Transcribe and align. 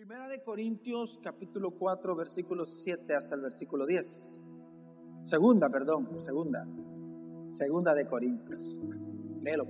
Primera 0.00 0.28
de 0.28 0.40
Corintios 0.40 1.20
capítulo 1.22 1.72
4 1.72 2.16
versículo 2.16 2.64
7 2.64 3.14
hasta 3.14 3.34
el 3.34 3.42
versículo 3.42 3.84
10. 3.84 4.40
Segunda, 5.24 5.68
perdón, 5.68 6.08
segunda. 6.24 6.66
Segunda 7.44 7.94
de 7.94 8.06
Corintios. 8.06 8.80
Léelo. 9.42 9.66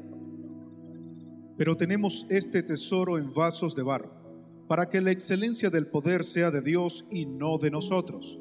Pero 1.56 1.76
tenemos 1.76 2.28
este 2.30 2.62
tesoro 2.62 3.18
en 3.18 3.34
vasos 3.34 3.74
de 3.74 3.82
barro, 3.82 4.12
para 4.68 4.88
que 4.88 5.00
la 5.00 5.10
excelencia 5.10 5.68
del 5.68 5.88
poder 5.88 6.24
sea 6.24 6.52
de 6.52 6.62
Dios 6.62 7.06
y 7.10 7.26
no 7.26 7.58
de 7.58 7.72
nosotros, 7.72 8.40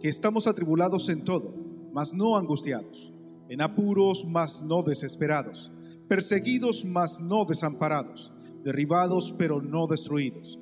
que 0.00 0.08
estamos 0.08 0.48
atribulados 0.48 1.08
en 1.10 1.22
todo, 1.22 1.54
mas 1.92 2.12
no 2.12 2.36
angustiados, 2.36 3.14
en 3.48 3.62
apuros, 3.62 4.24
mas 4.24 4.64
no 4.64 4.82
desesperados, 4.82 5.70
perseguidos, 6.08 6.84
mas 6.84 7.20
no 7.20 7.44
desamparados, 7.44 8.32
derribados, 8.64 9.32
pero 9.38 9.62
no 9.62 9.86
destruidos, 9.86 10.58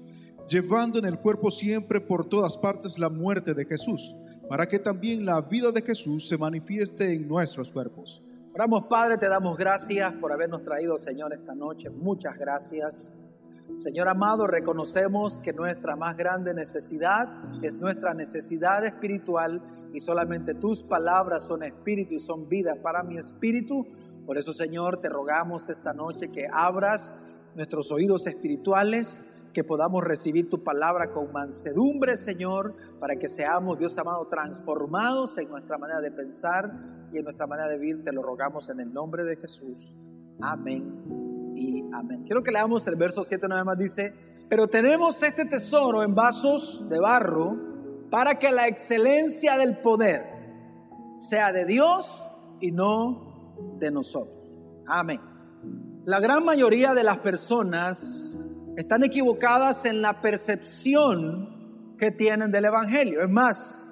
llevando 0.49 0.99
en 0.99 1.05
el 1.05 1.19
cuerpo 1.19 1.51
siempre 1.51 2.01
por 2.01 2.29
todas 2.29 2.57
partes 2.57 2.99
la 2.99 3.09
muerte 3.09 3.55
de 3.55 3.65
Jesús, 3.65 4.17
para 4.49 4.67
que 4.67 4.79
también 4.79 5.25
la 5.25 5.41
vida 5.41 5.71
de 5.71 5.83
Jesús 5.83 6.27
se 6.27 6.39
manifieste 6.39 7.13
en 7.13 7.29
nuestros 7.29 7.71
cuerpos. 7.71 8.23
Oramos, 8.55 8.85
Padre, 8.85 9.19
te 9.19 9.29
damos 9.29 9.57
gracias 9.57 10.15
por 10.15 10.33
habernos 10.33 10.63
traído, 10.63 10.97
Señor, 10.97 11.33
esta 11.33 11.55
noche. 11.55 11.91
Muchas 11.91 12.37
gracias. 12.39 13.13
Señor 13.75 14.09
amado, 14.09 14.47
reconocemos 14.47 15.41
que 15.41 15.53
nuestra 15.53 15.95
más 15.95 16.17
grande 16.17 16.55
necesidad 16.55 17.29
es 17.63 17.79
nuestra 17.79 18.15
necesidad 18.15 18.85
espiritual 18.85 19.63
y 19.93 20.01
solamente 20.01 20.55
tus 20.55 20.83
palabras 20.83 21.45
son 21.45 21.63
espíritu 21.63 22.15
y 22.15 22.19
son 22.19 22.49
vida 22.49 22.77
para 22.83 23.03
mi 23.03 23.19
espíritu. 23.19 23.87
Por 24.25 24.39
eso, 24.39 24.55
Señor, 24.55 25.01
te 25.01 25.09
rogamos 25.09 25.69
esta 25.69 25.93
noche 25.93 26.31
que 26.31 26.49
abras 26.51 27.15
nuestros 27.55 27.93
oídos 27.93 28.27
espirituales, 28.27 29.25
que 29.53 29.65
podamos 29.65 30.05
recibir 30.05 30.49
tu 30.49 30.63
palabra 30.63 31.11
con 31.11 31.33
mansedumbre, 31.33 32.17
Señor, 32.17 32.75
para 33.01 33.17
que 33.17 33.29
seamos, 33.29 33.79
Dios 33.79 33.97
amado, 33.99 34.27
transformados 34.29 35.39
en 35.39 35.49
nuestra 35.49 35.79
manera 35.79 36.01
de 36.01 36.11
pensar 36.11 36.73
y 37.13 37.19
en 37.19 37.25
nuestra 37.25 37.47
manera 37.47 37.69
de 37.69 37.79
vivir. 37.79 38.03
Te 38.03 38.13
lo 38.13 38.23
rogamos 38.23 38.69
en 38.69 38.81
el 38.81 38.93
nombre 38.93 39.25
de 39.25 39.37
Jesús. 39.37 39.97
Amén 40.41 41.53
y 41.55 41.85
amén. 41.93 42.23
Quiero 42.25 42.43
que 42.43 42.53
leamos 42.53 42.87
el 42.87 42.97
verso 42.97 43.25
7 43.25 43.49
nada 43.49 43.65
más. 43.65 43.79
Dice, 43.79 44.15
pero 44.49 44.69
tenemos 44.69 45.23
este 45.23 45.45
tesoro 45.45 46.03
en 46.03 46.15
vasos 46.15 46.89
de 46.89 46.99
barro 46.99 47.57
para 48.11 48.39
que 48.39 48.51
la 48.51 48.69
excelencia 48.69 49.59
del 49.59 49.79
poder 49.81 50.23
sea 51.17 51.53
de 51.53 51.65
Dios 51.65 52.27
y 52.61 52.73
no 52.73 53.55
de 53.79 53.91
nosotros. 53.91 54.61
Amén. 54.87 55.21
La 56.05 56.21
gran 56.21 56.45
mayoría 56.45 56.95
de 56.95 57.03
las 57.03 57.19
personas 57.19 58.41
están 58.79 59.03
equivocadas 59.03 59.87
en 59.87 60.03
la 60.03 60.21
percepción 60.21 61.97
que 61.99 62.13
tienen 62.13 62.53
del 62.53 62.67
Evangelio. 62.67 63.25
Es 63.25 63.29
más, 63.29 63.89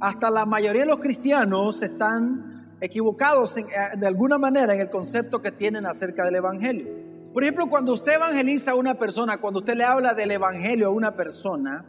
hasta 0.00 0.30
la 0.30 0.46
mayoría 0.46 0.84
de 0.84 0.88
los 0.88 1.00
cristianos 1.00 1.82
están 1.82 2.78
equivocados 2.80 3.58
eh, 3.58 3.66
de 3.98 4.06
alguna 4.06 4.38
manera 4.38 4.72
en 4.72 4.80
el 4.80 4.88
concepto 4.88 5.42
que 5.42 5.52
tienen 5.52 5.84
acerca 5.84 6.24
del 6.24 6.36
Evangelio. 6.36 6.88
Por 7.34 7.42
ejemplo, 7.42 7.68
cuando 7.68 7.92
usted 7.92 8.14
evangeliza 8.14 8.70
a 8.70 8.76
una 8.76 8.94
persona, 8.94 9.36
cuando 9.36 9.60
usted 9.60 9.74
le 9.74 9.84
habla 9.84 10.14
del 10.14 10.30
Evangelio 10.30 10.86
a 10.86 10.92
una 10.92 11.14
persona, 11.14 11.84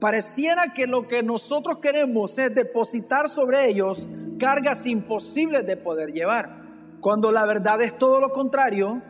pareciera 0.00 0.74
que 0.74 0.88
lo 0.88 1.06
que 1.06 1.22
nosotros 1.22 1.78
queremos 1.78 2.36
es 2.40 2.52
depositar 2.52 3.28
sobre 3.28 3.68
ellos 3.68 4.08
cargas 4.40 4.88
imposibles 4.88 5.64
de 5.64 5.76
poder 5.76 6.12
llevar. 6.12 6.64
Cuando 7.00 7.30
la 7.30 7.46
verdad 7.46 7.80
es 7.80 7.96
todo 7.96 8.18
lo 8.18 8.30
contrario, 8.30 9.00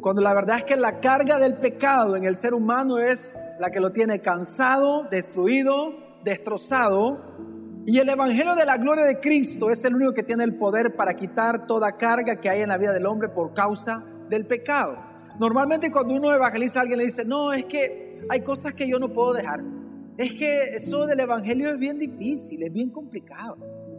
cuando 0.00 0.22
la 0.22 0.32
verdad 0.34 0.58
es 0.58 0.64
que 0.64 0.76
la 0.76 1.00
carga 1.00 1.38
del 1.38 1.54
pecado 1.54 2.16
en 2.16 2.24
el 2.24 2.36
ser 2.36 2.54
humano 2.54 2.98
es 2.98 3.34
la 3.58 3.70
que 3.70 3.80
lo 3.80 3.92
tiene 3.92 4.20
cansado, 4.20 5.04
destruido, 5.10 5.94
destrozado. 6.24 7.20
Y 7.86 7.98
el 7.98 8.08
Evangelio 8.08 8.54
de 8.54 8.64
la 8.64 8.76
gloria 8.76 9.04
de 9.04 9.20
Cristo 9.20 9.70
es 9.70 9.84
el 9.84 9.94
único 9.94 10.14
que 10.14 10.22
tiene 10.22 10.44
el 10.44 10.56
poder 10.56 10.94
para 10.96 11.14
quitar 11.14 11.66
toda 11.66 11.96
carga 11.96 12.36
que 12.36 12.48
hay 12.48 12.62
en 12.62 12.68
la 12.68 12.78
vida 12.78 12.92
del 12.92 13.06
hombre 13.06 13.28
por 13.28 13.52
causa 13.52 14.04
del 14.28 14.46
pecado. 14.46 14.96
Normalmente 15.38 15.90
cuando 15.90 16.14
uno 16.14 16.32
evangeliza 16.32 16.78
a 16.78 16.82
alguien 16.82 16.98
le 16.98 17.04
dice, 17.04 17.24
no, 17.24 17.52
es 17.52 17.64
que 17.66 18.26
hay 18.28 18.42
cosas 18.42 18.74
que 18.74 18.88
yo 18.88 18.98
no 18.98 19.12
puedo 19.12 19.32
dejar. 19.32 19.62
Es 20.16 20.34
que 20.34 20.74
eso 20.74 21.06
del 21.06 21.20
Evangelio 21.20 21.70
es 21.70 21.78
bien 21.78 21.98
difícil, 21.98 22.62
es 22.62 22.72
bien 22.72 22.90
complicado. 22.90 23.56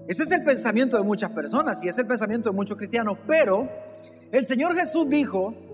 Ese 0.08 0.24
es 0.24 0.32
el 0.32 0.44
pensamiento 0.44 0.98
de 0.98 1.04
muchas 1.04 1.32
personas 1.32 1.84
y 1.84 1.88
es 1.88 1.98
el 1.98 2.06
pensamiento 2.06 2.50
de 2.50 2.56
muchos 2.56 2.78
cristianos. 2.78 3.18
Pero 3.28 3.68
el 4.32 4.44
Señor 4.44 4.76
Jesús 4.76 5.10
dijo, 5.10 5.71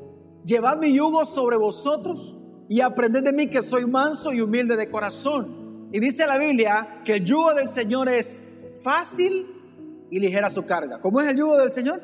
llevad 0.48 0.78
mi 0.78 0.94
yugo 0.94 1.26
sobre 1.26 1.58
vosotros 1.58 2.40
y 2.70 2.82
aprended 2.82 3.24
de 3.24 3.34
mí 3.34 3.50
que 3.50 3.62
soy 3.62 3.86
manso 3.86 4.32
y 4.34 4.42
humilde 4.42 4.76
de 4.76 4.90
corazón. 4.90 5.90
Y 5.92 6.00
dice 6.00 6.26
la 6.26 6.38
Biblia 6.38 7.02
que 7.06 7.16
el 7.16 7.26
yugo 7.26 7.54
del 7.54 7.68
Señor 7.68 8.10
es 8.10 8.44
fácil 8.82 10.08
y 10.10 10.20
ligera 10.20 10.50
su 10.50 10.66
carga. 10.66 11.00
¿Cómo 11.02 11.20
es 11.20 11.28
el 11.28 11.38
yugo 11.38 11.58
del 11.58 11.70
Señor? 11.70 12.02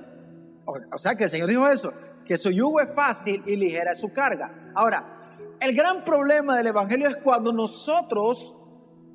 O 0.65 0.97
sea 0.97 1.15
que 1.15 1.25
el 1.25 1.29
Señor 1.29 1.49
dijo 1.49 1.67
eso, 1.67 1.93
que 2.25 2.37
su 2.37 2.51
yugo 2.51 2.81
es 2.81 2.93
fácil 2.93 3.41
y 3.45 3.55
ligera 3.55 3.95
su 3.95 4.11
carga. 4.11 4.71
Ahora, 4.75 5.11
el 5.59 5.73
gran 5.73 6.03
problema 6.03 6.57
del 6.57 6.67
Evangelio 6.67 7.07
es 7.07 7.17
cuando 7.17 7.53
nosotros 7.53 8.55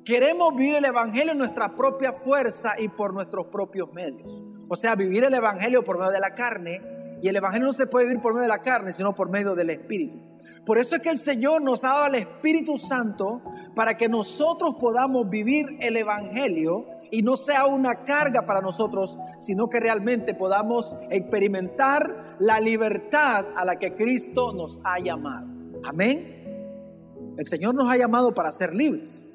queremos 0.03 0.55
vivir 0.55 0.75
el 0.75 0.85
Evangelio 0.85 1.33
en 1.33 1.37
nuestra 1.37 1.75
propia 1.75 2.13
fuerza 2.13 2.73
y 2.79 2.89
por 2.89 3.13
nuestros 3.13 3.47
propios 3.47 3.91
medios. 3.93 4.43
O 4.67 4.75
sea, 4.75 4.95
vivir 4.95 5.23
el 5.23 5.33
Evangelio 5.33 5.83
por 5.83 5.97
medio 5.97 6.11
de 6.11 6.19
la 6.19 6.33
carne 6.33 6.98
y 7.21 7.27
el 7.27 7.35
Evangelio 7.35 7.67
no 7.67 7.73
se 7.73 7.87
puede 7.87 8.05
vivir 8.05 8.21
por 8.21 8.33
medio 8.33 8.43
de 8.43 8.49
la 8.49 8.61
carne, 8.61 8.91
sino 8.91 9.13
por 9.13 9.29
medio 9.29 9.55
del 9.55 9.69
Espíritu. 9.69 10.19
Por 10.65 10.77
eso 10.77 10.95
es 10.95 11.01
que 11.01 11.09
el 11.09 11.17
Señor 11.17 11.61
nos 11.61 11.83
ha 11.83 11.89
dado 11.89 12.03
al 12.03 12.15
Espíritu 12.15 12.77
Santo 12.77 13.41
para 13.75 13.97
que 13.97 14.07
nosotros 14.07 14.75
podamos 14.79 15.29
vivir 15.29 15.77
el 15.79 15.97
Evangelio 15.97 16.85
y 17.11 17.23
no 17.23 17.37
sea 17.37 17.65
una 17.65 18.03
carga 18.03 18.45
para 18.45 18.61
nosotros, 18.61 19.17
sino 19.39 19.67
que 19.67 19.79
realmente 19.79 20.33
podamos 20.33 20.95
experimentar 21.09 22.35
la 22.39 22.59
libertad 22.59 23.47
a 23.55 23.65
la 23.65 23.77
que 23.77 23.95
Cristo 23.95 24.53
nos 24.53 24.79
ha 24.83 24.99
llamado. 24.99 25.47
Amén. 25.83 27.33
El 27.37 27.47
Señor 27.47 27.73
nos 27.73 27.89
ha 27.89 27.97
llamado 27.97 28.33
para 28.33 28.51
ser 28.51 28.75
libres. 28.75 29.25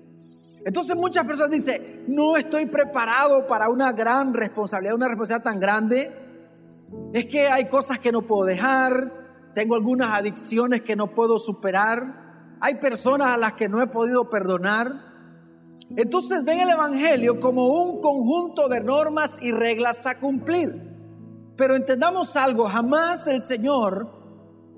Entonces 0.65 0.97
muchas 0.97 1.27
personas 1.27 1.51
dicen, 1.51 2.05
no 2.07 2.37
estoy 2.37 2.67
preparado 2.67 3.47
para 3.47 3.69
una 3.69 3.93
gran 3.93 4.33
responsabilidad, 4.33 4.95
una 4.95 5.09
responsabilidad 5.09 5.51
tan 5.51 5.61
grande 5.61 6.24
es 7.13 7.27
que 7.27 7.49
hay 7.49 7.69
cosas 7.69 7.99
que 7.99 8.13
no 8.13 8.23
puedo 8.23 8.45
dejar, 8.45 9.13
tengo 9.55 9.77
algunas 9.77 10.19
adicciones 10.19 10.83
que 10.83 10.97
no 10.97 11.15
puedo 11.15 11.39
superar, 11.39 12.57
hay 12.61 12.75
personas 12.77 13.29
a 13.29 13.37
las 13.37 13.55
que 13.55 13.69
no 13.69 13.83
he 13.83 13.87
podido 13.87 14.29
perdonar. 14.31 14.93
Entonces 15.97 16.45
ven 16.45 16.61
el 16.61 16.71
Evangelio 16.71 17.39
como 17.39 17.69
un 17.69 18.01
conjunto 18.01 18.69
de 18.69 18.81
normas 18.81 19.39
y 19.41 19.53
reglas 19.53 20.07
a 20.07 20.19
cumplir. 20.19 20.95
Pero 21.57 21.77
entendamos 21.77 22.37
algo, 22.37 22.65
jamás 22.65 23.27
el 23.27 23.41
Señor, 23.41 24.09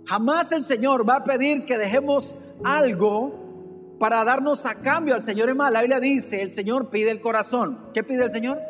jamás 0.05 0.53
el 0.53 0.63
Señor 0.63 1.09
va 1.09 1.17
a 1.17 1.25
pedir 1.25 1.65
que 1.65 1.79
dejemos 1.79 2.37
algo 2.65 3.97
para 3.99 4.25
darnos 4.25 4.67
a 4.67 4.75
cambio 4.75 5.15
al 5.15 5.23
Señor. 5.23 5.49
Es 5.49 5.57
más, 5.57 5.73
la 5.73 5.81
Biblia 5.81 6.01
dice, 6.01 6.43
el 6.43 6.51
Señor 6.51 6.91
pide 6.91 7.11
el 7.11 7.21
corazón. 7.21 7.91
¿Qué 7.95 8.05
pide 8.05 8.25
el 8.25 8.31
Señor? 8.31 8.61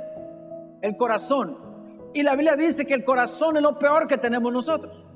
El 0.82 0.96
corazón. 0.96 1.65
Y 2.16 2.22
la 2.22 2.32
Biblia 2.32 2.56
dice 2.56 2.86
que 2.86 2.94
el 2.94 3.04
corazón 3.04 3.58
es 3.58 3.62
lo 3.62 3.78
peor 3.78 4.06
que 4.06 4.16
tenemos 4.16 4.50
nosotros. 4.50 5.06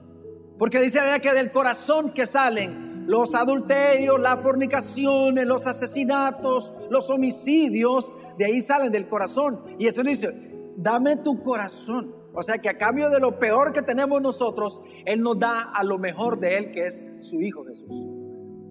Porque 0.59 0.79
dice 0.83 1.01
que 1.23 1.33
del 1.33 1.51
corazón 1.51 2.13
que 2.13 2.27
salen 2.27 3.07
los 3.07 3.35
adulterios, 3.35 4.21
las 4.21 4.39
fornicaciones, 4.43 5.47
los 5.47 5.67
asesinatos, 5.67 6.75
los 6.91 7.09
homicidios, 7.09 8.15
de 8.37 8.45
ahí 8.45 8.61
salen 8.61 8.93
del 8.93 9.07
corazón. 9.07 9.63
Y 9.79 9.87
eso 9.87 10.03
dice, 10.03 10.29
dame 10.77 11.17
tu 11.17 11.41
corazón. 11.41 12.15
O 12.35 12.43
sea 12.43 12.59
que 12.59 12.69
a 12.69 12.77
cambio 12.77 13.09
de 13.09 13.19
lo 13.19 13.39
peor 13.39 13.73
que 13.73 13.81
tenemos 13.81 14.21
nosotros, 14.21 14.83
Él 15.07 15.23
nos 15.23 15.39
da 15.39 15.71
a 15.73 15.83
lo 15.83 15.97
mejor 15.99 16.39
de 16.39 16.59
Él, 16.59 16.71
que 16.71 16.87
es 16.87 17.03
su 17.19 17.41
Hijo 17.41 17.65
Jesús. 17.65 17.89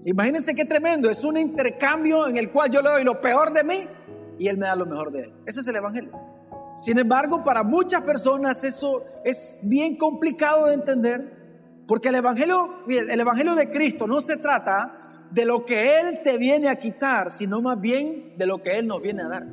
Imagínense 0.05 0.53
qué 0.53 0.65
tremendo, 0.65 1.09
es 1.09 1.23
un 1.23 1.35
intercambio 1.35 2.27
en 2.27 2.37
el 2.37 2.51
cual 2.51 2.69
yo 2.69 2.83
le 2.83 2.91
doy 2.91 3.03
lo 3.03 3.19
peor 3.21 3.51
de 3.53 3.63
mí 3.63 3.87
y 4.37 4.49
Él 4.49 4.59
me 4.59 4.67
da 4.67 4.75
lo 4.75 4.85
mejor 4.85 5.11
de 5.11 5.23
Él. 5.23 5.33
Ese 5.47 5.61
es 5.61 5.67
el 5.67 5.77
Evangelio. 5.77 6.28
Sin 6.79 6.97
embargo, 6.97 7.43
para 7.43 7.63
muchas 7.63 8.03
personas 8.03 8.63
eso 8.63 9.03
es 9.25 9.57
bien 9.63 9.97
complicado 9.97 10.67
de 10.67 10.75
entender, 10.75 11.83
porque 11.85 12.07
el 12.07 12.15
evangelio, 12.15 12.85
el 12.87 13.19
evangelio 13.19 13.53
de 13.53 13.69
Cristo 13.69 14.07
no 14.07 14.21
se 14.21 14.37
trata 14.37 15.27
de 15.29 15.43
lo 15.43 15.65
que 15.65 15.99
él 15.99 16.21
te 16.23 16.37
viene 16.37 16.69
a 16.69 16.77
quitar, 16.77 17.31
sino 17.31 17.61
más 17.61 17.81
bien 17.81 18.37
de 18.37 18.45
lo 18.45 18.63
que 18.63 18.79
él 18.79 18.87
nos 18.87 19.01
viene 19.01 19.23
a 19.23 19.27
dar. 19.27 19.45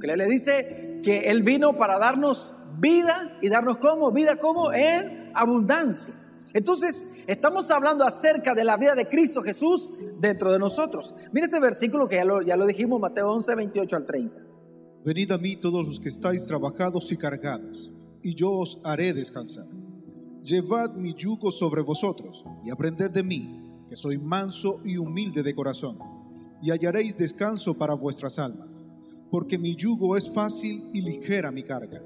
Que 0.00 0.16
le 0.16 0.26
dice 0.26 1.00
que 1.04 1.30
él 1.30 1.44
vino 1.44 1.76
para 1.76 1.98
darnos 1.98 2.52
vida 2.78 3.38
y 3.40 3.48
darnos 3.48 3.78
como 3.78 4.10
vida 4.10 4.36
como 4.36 4.72
en 4.72 5.30
abundancia. 5.34 6.14
Entonces, 6.52 7.06
estamos 7.28 7.70
hablando 7.70 8.04
acerca 8.04 8.54
de 8.54 8.64
la 8.64 8.76
vida 8.76 8.96
de 8.96 9.06
Cristo 9.06 9.42
Jesús 9.42 9.92
dentro 10.18 10.50
de 10.50 10.58
nosotros. 10.58 11.14
Mira 11.30 11.46
este 11.46 11.60
versículo 11.60 12.08
que 12.08 12.16
ya 12.16 12.24
lo, 12.24 12.42
ya 12.42 12.56
lo 12.56 12.66
dijimos, 12.66 12.98
Mateo 12.98 13.30
11, 13.30 13.54
28 13.54 13.96
al 13.96 14.04
30. 14.04 14.47
Venid 15.04 15.30
a 15.30 15.38
mí 15.38 15.56
todos 15.56 15.86
los 15.86 16.00
que 16.00 16.08
estáis 16.08 16.44
trabajados 16.44 17.10
y 17.12 17.16
cargados, 17.16 17.92
y 18.22 18.34
yo 18.34 18.50
os 18.50 18.80
haré 18.84 19.12
descansar. 19.12 19.66
Llevad 20.42 20.94
mi 20.94 21.14
yugo 21.14 21.50
sobre 21.50 21.82
vosotros 21.82 22.44
y 22.64 22.70
aprended 22.70 23.10
de 23.10 23.22
mí, 23.22 23.60
que 23.88 23.96
soy 23.96 24.18
manso 24.18 24.80
y 24.84 24.96
humilde 24.96 25.42
de 25.42 25.54
corazón, 25.54 25.98
y 26.60 26.70
hallaréis 26.70 27.16
descanso 27.16 27.78
para 27.78 27.94
vuestras 27.94 28.38
almas, 28.38 28.86
porque 29.30 29.56
mi 29.56 29.76
yugo 29.76 30.16
es 30.16 30.32
fácil 30.32 30.90
y 30.92 31.00
ligera 31.00 31.50
mi 31.50 31.62
carga. 31.62 32.02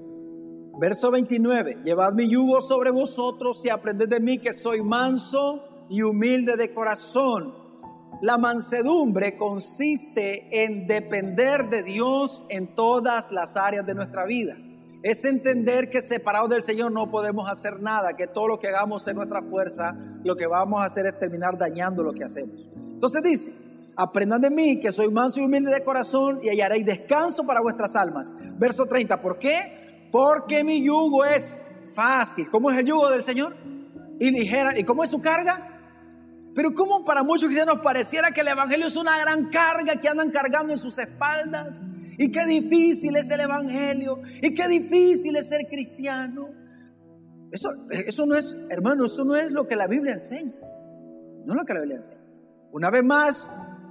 Verso 0.79 1.11
29. 1.11 1.83
Llevad 1.85 2.15
mi 2.15 2.29
yugo 2.29 2.61
sobre 2.61 2.91
vosotros 2.91 3.65
y 3.65 3.69
aprended 3.69 4.09
de 4.09 4.21
mí 4.21 4.38
que 4.38 4.53
soy 4.53 4.83
manso 4.83 5.87
y 5.88 6.03
humilde 6.03 6.56
de 6.56 6.73
corazón. 6.73 7.62
La 8.23 8.39
mansedumbre 8.39 9.37
consiste 9.37 10.65
en 10.65 10.87
depender 10.87 11.69
de 11.69 11.83
Dios 11.83 12.45
en 12.51 12.73
todas 12.73 13.33
las 13.33 13.57
áreas 13.57 13.85
de 13.85 13.97
nuestra 13.97 14.25
vida. 14.25 14.57
Es 15.03 15.25
entender 15.25 15.91
que 15.91 16.01
separados 16.01 16.49
del 16.49 16.63
Señor 16.63 16.93
no 16.93 17.09
podemos 17.09 17.51
hacer 17.51 17.81
nada, 17.83 18.15
que 18.15 18.29
todo 18.29 18.47
lo 18.47 18.61
que 18.61 18.69
hagamos 18.69 19.09
en 19.09 19.17
nuestra 19.17 19.43
fuerza, 19.43 19.97
lo 20.23 20.37
que 20.37 20.47
vamos 20.47 20.81
a 20.81 20.85
hacer 20.85 21.05
es 21.07 21.19
terminar 21.19 21.59
dañando 21.59 22.05
lo 22.05 22.13
que 22.13 22.23
hacemos. 22.23 22.71
Entonces 22.77 23.25
dice, 23.25 23.53
aprendan 23.97 24.41
de 24.41 24.51
mí 24.51 24.79
que 24.79 24.93
soy 24.93 25.11
manso 25.11 25.41
y 25.41 25.45
humilde 25.45 25.73
de 25.73 25.83
corazón 25.83 26.39
y 26.45 26.49
hallaréis 26.49 26.87
descanso 26.87 27.45
para 27.45 27.61
vuestras 27.61 27.97
almas. 27.97 28.33
Verso 28.57 28.87
30, 28.87 29.21
¿por 29.21 29.41
qué? 29.41 30.09
Porque 30.13 30.63
mi 30.63 30.81
yugo 30.81 31.25
es 31.25 31.59
fácil. 31.93 32.49
¿Cómo 32.53 32.71
es 32.71 32.79
el 32.79 32.87
yugo 32.87 33.11
del 33.11 33.25
Señor? 33.25 33.57
Y 34.21 34.31
ligera. 34.31 34.79
¿Y 34.79 34.85
cómo 34.85 35.03
es 35.03 35.11
su 35.11 35.21
carga? 35.21 35.72
Pero 36.54 36.75
como 36.75 37.04
para 37.04 37.22
muchos 37.22 37.46
cristianos 37.46 37.81
pareciera 37.82 38.31
que 38.32 38.43
el 38.43 38.49
Evangelio 38.49 38.87
es 38.87 38.96
una 38.96 39.19
gran 39.19 39.49
carga 39.49 39.96
que 39.96 40.08
andan 40.08 40.31
cargando 40.31 40.72
en 40.72 40.78
sus 40.78 40.99
espaldas. 40.99 41.82
Y 42.19 42.31
qué 42.31 42.44
difícil 42.44 43.16
es 43.16 43.31
el 43.31 43.40
Evangelio. 43.40 44.20
Y 44.43 44.52
qué 44.52 44.69
difícil 44.69 45.37
es 45.37 45.49
ser 45.49 45.66
cristiano. 45.69 46.50
Eso, 47.50 47.70
eso 47.90 48.26
no 48.26 48.37
es, 48.37 48.56
hermano, 48.70 49.06
eso 49.06 49.25
no 49.25 49.37
es 49.37 49.52
lo 49.52 49.66
que 49.66 49.76
la 49.76 49.87
Biblia 49.87 50.12
enseña. 50.14 50.52
No 51.44 51.54
es 51.54 51.58
lo 51.58 51.64
que 51.64 51.75
la 51.75 51.81
Biblia 51.81 51.99
enseña. 51.99 52.22
Una 52.70 52.90
vez 52.90 53.04
más, 53.04 53.50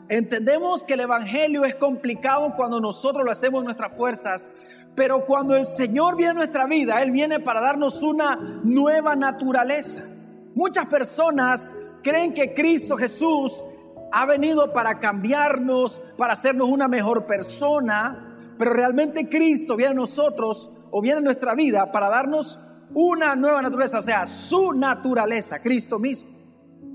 entendemos 0.10 0.86
que 0.86 0.94
el 0.94 1.02
Evangelio 1.02 1.66
es 1.66 1.76
complicado 1.76 2.54
cuando 2.56 2.80
nosotros 2.80 3.26
lo 3.26 3.32
hacemos 3.32 3.62
en 3.62 3.66
nuestras 3.66 3.96
fuerzas. 3.96 4.52
Pero 4.96 5.26
cuando 5.26 5.56
el 5.56 5.66
Señor 5.66 6.16
viene 6.16 6.32
a 6.32 6.36
nuestra 6.36 6.68
vida, 6.68 7.02
Él 7.02 7.12
viene 7.12 7.40
para 7.40 7.60
darnos 7.60 8.04
una 8.04 8.36
nueva 8.64 9.16
naturaleza. 9.16 10.06
Muchas 10.54 10.88
personas 10.88 11.74
creen 12.02 12.34
que 12.34 12.54
Cristo 12.54 12.98
Jesús 12.98 13.64
ha 14.12 14.26
venido 14.26 14.74
para 14.74 15.00
cambiarnos, 15.00 16.02
para 16.18 16.34
hacernos 16.34 16.70
una 16.70 16.88
mejor 16.88 17.26
persona, 17.26 18.34
pero 18.58 18.74
realmente 18.74 19.30
Cristo 19.30 19.76
viene 19.76 19.92
a 19.92 19.96
nosotros 19.96 20.72
o 20.92 21.02
viene 21.02 21.20
a 21.20 21.22
nuestra 21.22 21.56
vida 21.56 21.92
para 21.92 22.10
darnos 22.10 22.60
una 22.94 23.36
nueva 23.36 23.62
naturaleza, 23.62 24.00
o 24.00 24.04
sea, 24.04 24.26
su 24.26 24.74
naturaleza, 24.74 25.62
Cristo 25.62 25.98
mismo. 25.98 26.30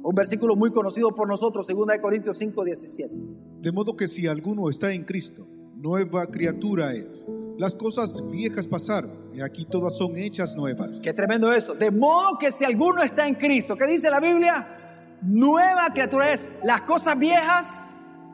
Un 0.03 0.15
versículo 0.15 0.55
muy 0.55 0.71
conocido 0.71 1.15
por 1.15 1.27
nosotros, 1.27 1.67
2 1.67 1.99
Corintios 2.01 2.37
5, 2.37 2.65
17. 2.65 3.15
De 3.61 3.73
modo 3.73 3.97
que 3.97 4.07
si 4.07 4.27
alguno 4.27 4.69
está 4.69 4.93
en 4.93 5.05
Cristo, 5.05 5.49
nueva 5.75 6.27
criatura 6.27 6.93
es. 6.95 7.27
Las 7.59 7.75
cosas 7.75 8.23
viejas 8.31 8.67
pasaron 8.67 9.31
y 9.33 9.41
aquí 9.41 9.65
todas 9.65 9.97
son 9.97 10.17
hechas 10.17 10.55
nuevas. 10.55 11.01
Qué 11.03 11.13
tremendo 11.13 11.53
eso. 11.53 11.75
De 11.75 11.91
modo 11.91 12.39
que 12.39 12.53
si 12.53 12.65
alguno 12.65 13.03
está 13.03 13.27
en 13.27 13.35
Cristo, 13.35 13.77
¿qué 13.77 13.87
dice 13.87 14.11
la 14.11 14.21
Biblia? 14.21 14.76
Nueva 15.23 15.89
criatura 15.93 16.33
es. 16.33 16.51
Las 16.63 16.83
cosas 16.83 17.19
viejas 17.19 17.85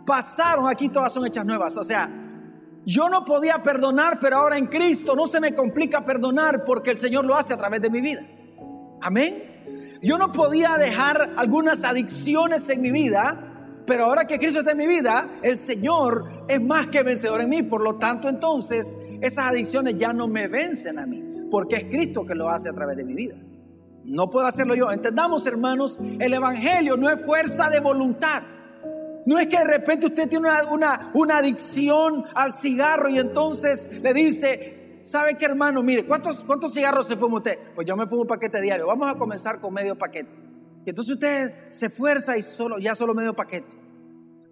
pasaron, 0.07 0.69
aquí 0.69 0.89
todas 0.89 1.13
son 1.13 1.27
hechas 1.27 1.45
nuevas. 1.45 1.77
O 1.77 1.85
sea, 1.85 2.11
yo 2.85 3.09
no 3.09 3.25
podía 3.25 3.63
perdonar, 3.63 4.19
pero 4.21 4.39
ahora 4.39 4.59
en 4.59 4.67
Cristo 4.67 5.15
no 5.15 5.27
se 5.27 5.41
me 5.41 5.55
complica 5.55 6.05
perdonar 6.05 6.65
porque 6.65 6.91
el 6.91 6.99
Señor 6.99 7.25
lo 7.25 7.37
hace 7.37 7.55
a 7.55 7.57
través 7.57 7.81
de 7.81 7.91
mi 7.91 8.01
vida. 8.01 8.27
Amén. 9.01 9.53
Yo 10.03 10.19
no 10.19 10.33
podía 10.33 10.77
dejar 10.79 11.35
algunas 11.37 11.85
adicciones 11.85 12.69
en 12.69 12.83
mi 12.83 12.91
vida, 12.91 13.83
pero 13.87 14.07
ahora 14.07 14.27
que 14.27 14.39
Cristo 14.39 14.61
está 14.61 14.73
en 14.73 14.79
mi 14.79 14.87
vida, 14.87 15.29
el 15.43 15.57
Señor 15.57 16.45
es 16.49 16.61
más 16.61 16.89
que 16.89 17.03
vencedor 17.05 17.41
en 17.41 17.49
mí. 17.49 17.63
Por 17.63 17.83
lo 17.83 17.97
tanto, 17.97 18.29
entonces, 18.29 18.97
esas 19.21 19.51
adicciones 19.51 19.97
ya 19.97 20.13
no 20.13 20.27
me 20.27 20.49
vencen 20.49 20.99
a 20.99 21.07
mí, 21.07 21.23
porque 21.51 21.77
es 21.77 21.85
Cristo 21.85 22.27
que 22.27 22.35
lo 22.35 22.49
hace 22.49 22.69
a 22.69 22.73
través 22.73 22.97
de 22.97 23.05
mi 23.05 23.15
vida. 23.15 23.37
No 24.05 24.31
puedo 24.31 24.47
hacerlo 24.47 24.75
yo. 24.75 24.91
Entendamos, 24.91 25.47
hermanos, 25.47 25.99
el 26.19 26.35
Evangelio 26.35 26.97
no 26.97 27.09
es 27.11 27.25
fuerza 27.25 27.71
de 27.71 27.81
voluntad. 27.81 28.43
No 29.25 29.39
es 29.39 29.47
que 29.47 29.59
de 29.59 29.65
repente 29.65 30.07
usted 30.07 30.29
tiene 30.29 30.49
una, 30.69 31.11
una, 31.15 31.37
adicción 31.39 32.25
al 32.35 32.53
cigarro 32.53 33.09
y 33.09 33.19
entonces 33.19 34.01
le 34.03 34.13
dice, 34.13 35.03
¿sabe 35.05 35.37
qué 35.37 35.45
hermano? 35.45 35.83
Mire, 35.83 36.05
¿cuántos, 36.07 36.43
¿cuántos 36.43 36.75
cigarros 36.75 37.07
se 37.07 37.17
fuma 37.17 37.37
usted? 37.37 37.57
Pues 37.75 37.87
yo 37.87 37.97
me 37.97 38.07
fumo 38.07 38.23
un 38.23 38.27
paquete 38.27 38.61
diario. 38.61 38.87
Vamos 38.89 39.09
a 39.09 39.17
comenzar 39.17 39.61
con 39.61 39.73
medio 39.73 39.97
paquete. 39.97 40.37
Y 40.85 40.91
entonces 40.91 41.15
usted 41.15 41.53
se 41.69 41.87
esfuerza 41.87 42.37
y 42.37 42.43
solo, 42.43 42.79
ya 42.79 42.97
solo 42.97 43.15
medio 43.15 43.35
paquete. 43.35 43.77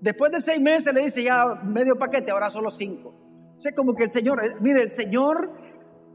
Después 0.00 0.30
de 0.30 0.40
seis 0.40 0.60
meses 0.60 0.94
le 0.94 1.02
dice 1.02 1.22
ya 1.24 1.46
medio 1.64 1.98
paquete, 1.98 2.30
ahora 2.30 2.48
solo 2.50 2.70
cinco. 2.70 3.14
O 3.58 3.60
sea, 3.60 3.72
como 3.72 3.94
que 3.94 4.04
el 4.04 4.10
Señor, 4.10 4.42
eh, 4.42 4.54
mire, 4.60 4.80
el 4.80 4.88
Señor 4.88 5.50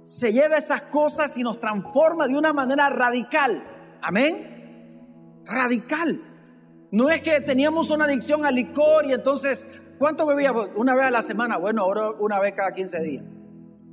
se 0.05 0.31
lleva 0.31 0.57
esas 0.57 0.83
cosas 0.83 1.35
y 1.35 1.41
nos 1.41 1.59
transforma 1.59 2.27
de 2.27 2.37
una 2.37 2.53
manera 2.53 2.91
radical. 2.91 3.97
Amén. 4.03 5.41
Radical. 5.47 6.21
No 6.91 7.09
es 7.09 7.23
que 7.23 7.41
teníamos 7.41 7.89
una 7.89 8.05
adicción 8.05 8.45
al 8.45 8.53
licor 8.53 9.07
y 9.07 9.13
entonces, 9.13 9.65
¿cuánto 9.97 10.27
bebíamos? 10.27 10.69
Una 10.75 10.93
vez 10.93 11.07
a 11.07 11.11
la 11.11 11.23
semana. 11.23 11.57
Bueno, 11.57 11.81
ahora 11.81 12.11
una 12.19 12.39
vez 12.39 12.53
cada 12.53 12.71
15 12.71 12.99
días. 13.01 13.25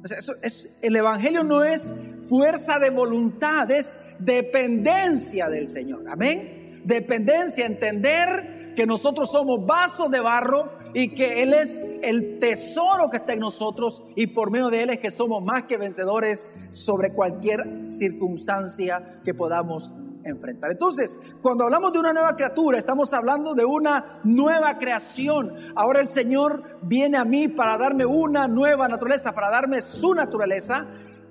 Eso 0.04 0.34
es, 0.42 0.78
el 0.82 0.94
Evangelio 0.96 1.44
no 1.44 1.64
es 1.64 1.94
fuerza 2.28 2.78
de 2.78 2.90
voluntad, 2.90 3.70
es 3.70 3.98
dependencia 4.18 5.48
del 5.48 5.66
Señor. 5.66 6.04
Amén. 6.10 6.82
Dependencia, 6.84 7.64
entender 7.64 8.74
que 8.76 8.84
nosotros 8.84 9.30
somos 9.30 9.64
vasos 9.64 10.10
de 10.10 10.20
barro 10.20 10.81
y 10.94 11.14
que 11.14 11.42
Él 11.42 11.54
es 11.54 11.86
el 12.02 12.38
tesoro 12.38 13.10
que 13.10 13.18
está 13.18 13.32
en 13.32 13.40
nosotros 13.40 14.02
y 14.16 14.28
por 14.28 14.50
medio 14.50 14.70
de 14.70 14.82
Él 14.82 14.90
es 14.90 14.98
que 14.98 15.10
somos 15.10 15.42
más 15.42 15.64
que 15.64 15.76
vencedores 15.76 16.48
sobre 16.70 17.12
cualquier 17.12 17.88
circunstancia 17.88 19.20
que 19.24 19.34
podamos 19.34 19.94
enfrentar. 20.24 20.70
Entonces, 20.70 21.18
cuando 21.40 21.64
hablamos 21.64 21.92
de 21.92 21.98
una 21.98 22.12
nueva 22.12 22.36
criatura, 22.36 22.78
estamos 22.78 23.12
hablando 23.12 23.54
de 23.54 23.64
una 23.64 24.20
nueva 24.24 24.78
creación. 24.78 25.52
Ahora 25.74 26.00
el 26.00 26.06
Señor 26.06 26.78
viene 26.82 27.16
a 27.16 27.24
mí 27.24 27.48
para 27.48 27.78
darme 27.78 28.06
una 28.06 28.48
nueva 28.48 28.88
naturaleza, 28.88 29.32
para 29.32 29.50
darme 29.50 29.80
su 29.80 30.14
naturaleza. 30.14 30.86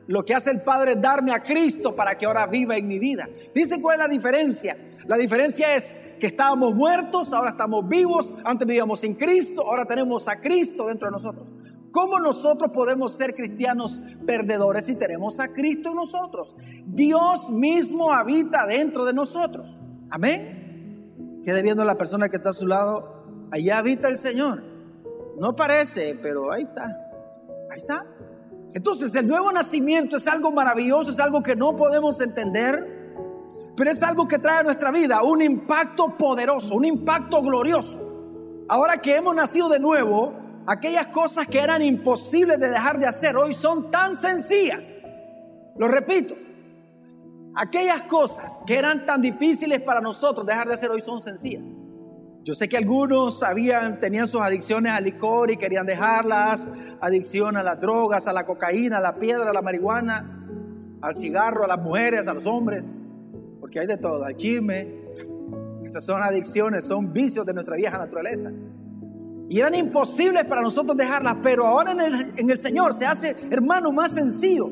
Lo 0.07 0.25
que 0.25 0.33
hace 0.33 0.51
el 0.51 0.61
Padre 0.61 0.93
es 0.93 1.01
darme 1.01 1.31
a 1.31 1.43
Cristo 1.43 1.95
para 1.95 2.17
que 2.17 2.25
ahora 2.25 2.47
viva 2.47 2.75
en 2.75 2.87
mi 2.87 2.99
vida. 2.99 3.29
Dicen 3.53 3.81
cuál 3.81 3.99
es 3.99 4.07
la 4.07 4.13
diferencia. 4.13 4.75
La 5.05 5.17
diferencia 5.17 5.75
es 5.75 5.95
que 6.21 6.27
estábamos 6.27 6.75
muertos, 6.75 7.33
ahora 7.33 7.49
estamos 7.49 7.85
vivos, 7.89 8.33
antes 8.45 8.65
vivíamos 8.67 8.99
sin 8.99 9.15
Cristo, 9.15 9.63
ahora 9.63 9.85
tenemos 9.85 10.27
a 10.27 10.39
Cristo 10.39 10.85
dentro 10.85 11.07
de 11.07 11.11
nosotros. 11.11 11.51
¿Cómo 11.91 12.19
nosotros 12.19 12.69
podemos 12.71 13.17
ser 13.17 13.35
cristianos 13.35 13.99
perdedores 14.25 14.85
si 14.85 14.95
tenemos 14.95 15.39
a 15.39 15.51
Cristo 15.51 15.89
en 15.89 15.95
nosotros? 15.95 16.55
Dios 16.85 17.49
mismo 17.49 18.13
habita 18.13 18.65
dentro 18.67 19.03
de 19.03 19.13
nosotros. 19.13 19.81
Amén. 20.09 21.41
Quede 21.43 21.63
viendo 21.63 21.81
a 21.81 21.85
la 21.85 21.97
persona 21.97 22.29
que 22.29 22.37
está 22.37 22.51
a 22.51 22.53
su 22.53 22.67
lado, 22.67 23.25
allá 23.51 23.79
habita 23.79 24.07
el 24.07 24.15
Señor. 24.15 24.63
No 25.39 25.55
parece, 25.55 26.17
pero 26.21 26.53
ahí 26.53 26.63
está. 26.63 26.85
Ahí 27.71 27.79
está. 27.79 28.05
Entonces 28.73 29.13
el 29.15 29.27
nuevo 29.27 29.51
nacimiento 29.51 30.17
es 30.17 30.27
algo 30.27 30.51
maravilloso, 30.51 31.09
es 31.09 31.19
algo 31.19 31.41
que 31.41 31.55
no 31.55 31.75
podemos 31.75 32.21
entender 32.21 33.00
pero 33.75 33.89
es 33.89 34.03
algo 34.03 34.27
que 34.27 34.39
trae 34.39 34.59
a 34.59 34.63
nuestra 34.63 34.91
vida 34.91 35.23
un 35.23 35.41
impacto 35.41 36.17
poderoso, 36.17 36.75
un 36.75 36.85
impacto 36.85 37.41
glorioso. 37.41 38.65
Ahora 38.67 38.97
que 38.97 39.15
hemos 39.15 39.35
nacido 39.35 39.69
de 39.69 39.79
nuevo, 39.79 40.33
aquellas 40.67 41.07
cosas 41.07 41.47
que 41.47 41.59
eran 41.59 41.81
imposibles 41.81 42.59
de 42.59 42.69
dejar 42.69 42.99
de 42.99 43.07
hacer 43.07 43.35
hoy 43.35 43.53
son 43.53 43.89
tan 43.89 44.15
sencillas. 44.15 45.01
Lo 45.77 45.87
repito, 45.87 46.35
aquellas 47.55 48.03
cosas 48.03 48.61
que 48.65 48.77
eran 48.77 49.05
tan 49.05 49.21
difíciles 49.21 49.81
para 49.81 50.01
nosotros 50.01 50.45
dejar 50.45 50.67
de 50.67 50.73
hacer 50.73 50.89
hoy 50.89 51.01
son 51.01 51.21
sencillas. 51.21 51.65
Yo 52.43 52.55
sé 52.55 52.67
que 52.67 52.75
algunos 52.75 53.43
habían, 53.43 53.99
tenían 53.99 54.27
sus 54.27 54.41
adicciones 54.41 54.93
al 54.93 55.03
licor 55.03 55.51
y 55.51 55.57
querían 55.57 55.85
dejarlas, 55.85 56.67
adicción 56.99 57.55
a 57.55 57.63
las 57.63 57.79
drogas, 57.79 58.25
a 58.25 58.33
la 58.33 58.45
cocaína, 58.45 58.97
a 58.97 59.01
la 59.01 59.15
piedra, 59.15 59.51
a 59.51 59.53
la 59.53 59.61
marihuana, 59.61 60.43
al 61.01 61.15
cigarro, 61.15 61.65
a 61.65 61.67
las 61.67 61.79
mujeres, 61.79 62.27
a 62.27 62.33
los 62.33 62.47
hombres 62.47 62.93
que 63.71 63.79
hay 63.79 63.87
de 63.87 63.97
todo, 63.97 64.23
al 64.23 64.35
chisme. 64.35 65.01
Esas 65.83 66.05
son 66.05 66.21
adicciones, 66.21 66.83
son 66.83 67.11
vicios 67.11 67.45
de 67.45 67.53
nuestra 67.53 67.75
vieja 67.75 67.97
naturaleza. 67.97 68.51
Y 69.49 69.59
eran 69.59 69.73
imposibles 69.75 70.45
para 70.45 70.61
nosotros 70.61 70.95
dejarlas, 70.95 71.37
pero 71.41 71.65
ahora 71.65 71.91
en 71.91 71.99
el, 71.99 72.31
en 72.37 72.49
el 72.49 72.57
Señor 72.57 72.93
se 72.93 73.05
hace, 73.05 73.35
hermano, 73.49 73.91
más 73.91 74.11
sencillo. 74.11 74.69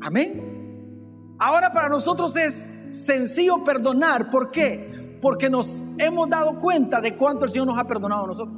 Amén. 0.00 1.36
Ahora 1.38 1.72
para 1.72 1.88
nosotros 1.88 2.36
es 2.36 2.68
sencillo 2.90 3.62
perdonar. 3.64 4.28
¿Por 4.28 4.50
qué? 4.50 5.18
Porque 5.22 5.48
nos 5.48 5.86
hemos 5.98 6.28
dado 6.28 6.58
cuenta 6.58 7.00
de 7.00 7.16
cuánto 7.16 7.44
el 7.44 7.50
Señor 7.50 7.68
nos 7.68 7.78
ha 7.78 7.86
perdonado 7.86 8.24
a 8.24 8.26
nosotros. 8.26 8.56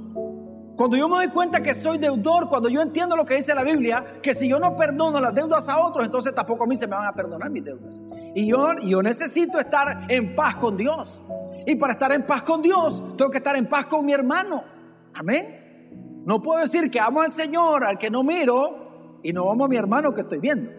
Cuando 0.81 0.97
yo 0.97 1.11
me 1.11 1.17
doy 1.17 1.29
cuenta 1.29 1.63
que 1.63 1.75
soy 1.75 1.99
deudor, 1.99 2.49
cuando 2.49 2.71
yo 2.71 2.81
entiendo 2.81 3.15
lo 3.15 3.27
que 3.27 3.35
dice 3.35 3.55
la 3.55 3.63
Biblia, 3.63 4.19
que 4.23 4.33
si 4.33 4.49
yo 4.49 4.59
no 4.59 4.77
perdono 4.77 5.21
las 5.21 5.35
deudas 5.35 5.69
a 5.69 5.79
otros, 5.79 6.07
entonces 6.07 6.35
tampoco 6.35 6.65
a 6.65 6.67
mí 6.67 6.75
se 6.75 6.87
me 6.87 6.97
van 6.97 7.07
a 7.07 7.13
perdonar 7.13 7.51
mis 7.51 7.63
deudas. 7.63 8.01
Y 8.35 8.47
yo, 8.47 8.73
yo 8.83 9.03
necesito 9.03 9.61
estar 9.61 10.07
en 10.09 10.35
paz 10.35 10.57
con 10.57 10.79
Dios. 10.79 11.23
Y 11.67 11.75
para 11.75 11.93
estar 11.93 12.13
en 12.13 12.27
paz 12.27 12.45
con 12.45 12.63
Dios, 12.63 13.15
tengo 13.19 13.31
que 13.31 13.37
estar 13.37 13.57
en 13.57 13.69
paz 13.69 13.89
con 13.89 14.07
mi 14.07 14.15
hermano. 14.15 14.65
Amén. 15.13 16.23
No 16.25 16.41
puedo 16.41 16.63
decir 16.63 16.91
que 16.91 16.99
amo 16.99 17.21
al 17.21 17.31
Señor, 17.31 17.85
al 17.85 17.99
que 17.99 18.09
no 18.09 18.23
miro, 18.23 19.19
y 19.23 19.35
no 19.35 19.51
amo 19.51 19.67
a 19.67 19.69
mi 19.69 19.77
hermano 19.77 20.15
que 20.15 20.23
estoy 20.23 20.39
viendo. 20.39 20.71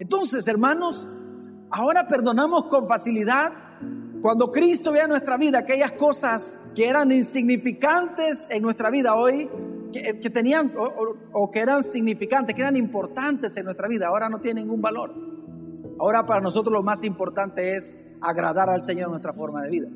Entonces, 0.00 0.48
hermanos, 0.48 1.08
ahora 1.70 2.08
perdonamos 2.08 2.64
con 2.64 2.88
facilidad 2.88 3.52
cuando 4.20 4.50
Cristo 4.50 4.90
ve 4.90 5.00
a 5.00 5.06
nuestra 5.06 5.36
vida 5.36 5.60
aquellas 5.60 5.92
cosas 5.92 6.58
que 6.78 6.88
eran 6.88 7.10
insignificantes 7.10 8.48
en 8.52 8.62
nuestra 8.62 8.88
vida 8.88 9.16
hoy, 9.16 9.50
que, 9.92 10.30
tenían 10.30 10.72
o, 11.32 11.50
que 11.50 11.58
eran 11.58 11.82
significantes, 11.82 12.54
que 12.54 12.60
eran 12.60 12.76
importantes 12.76 13.56
en 13.56 13.64
nuestra 13.64 13.88
vida, 13.88 14.06
ahora 14.06 14.28
no 14.28 14.38
tienen 14.38 14.62
ningún 14.62 14.80
valor. 14.80 15.12
Ahora 15.98 16.24
para 16.24 16.40
nosotros 16.40 16.72
lo 16.72 16.84
más 16.84 17.02
importante 17.02 17.74
es 17.74 18.06
agradar 18.20 18.70
al 18.70 18.80
Señor 18.80 19.06
en 19.06 19.10
nuestra 19.10 19.32
forma 19.32 19.60
de 19.60 19.70
vida. 19.70 19.88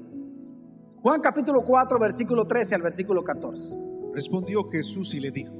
Juan 0.97 1.21
capítulo 1.21 1.63
4, 1.63 2.01
versículo 2.01 2.49
13 2.49 2.75
al 2.75 2.83
versículo 2.83 3.23
14. 3.23 3.77
Respondió 4.13 4.65
Jesús 4.65 5.15
y 5.15 5.21
le 5.21 5.31
dijo, 5.31 5.55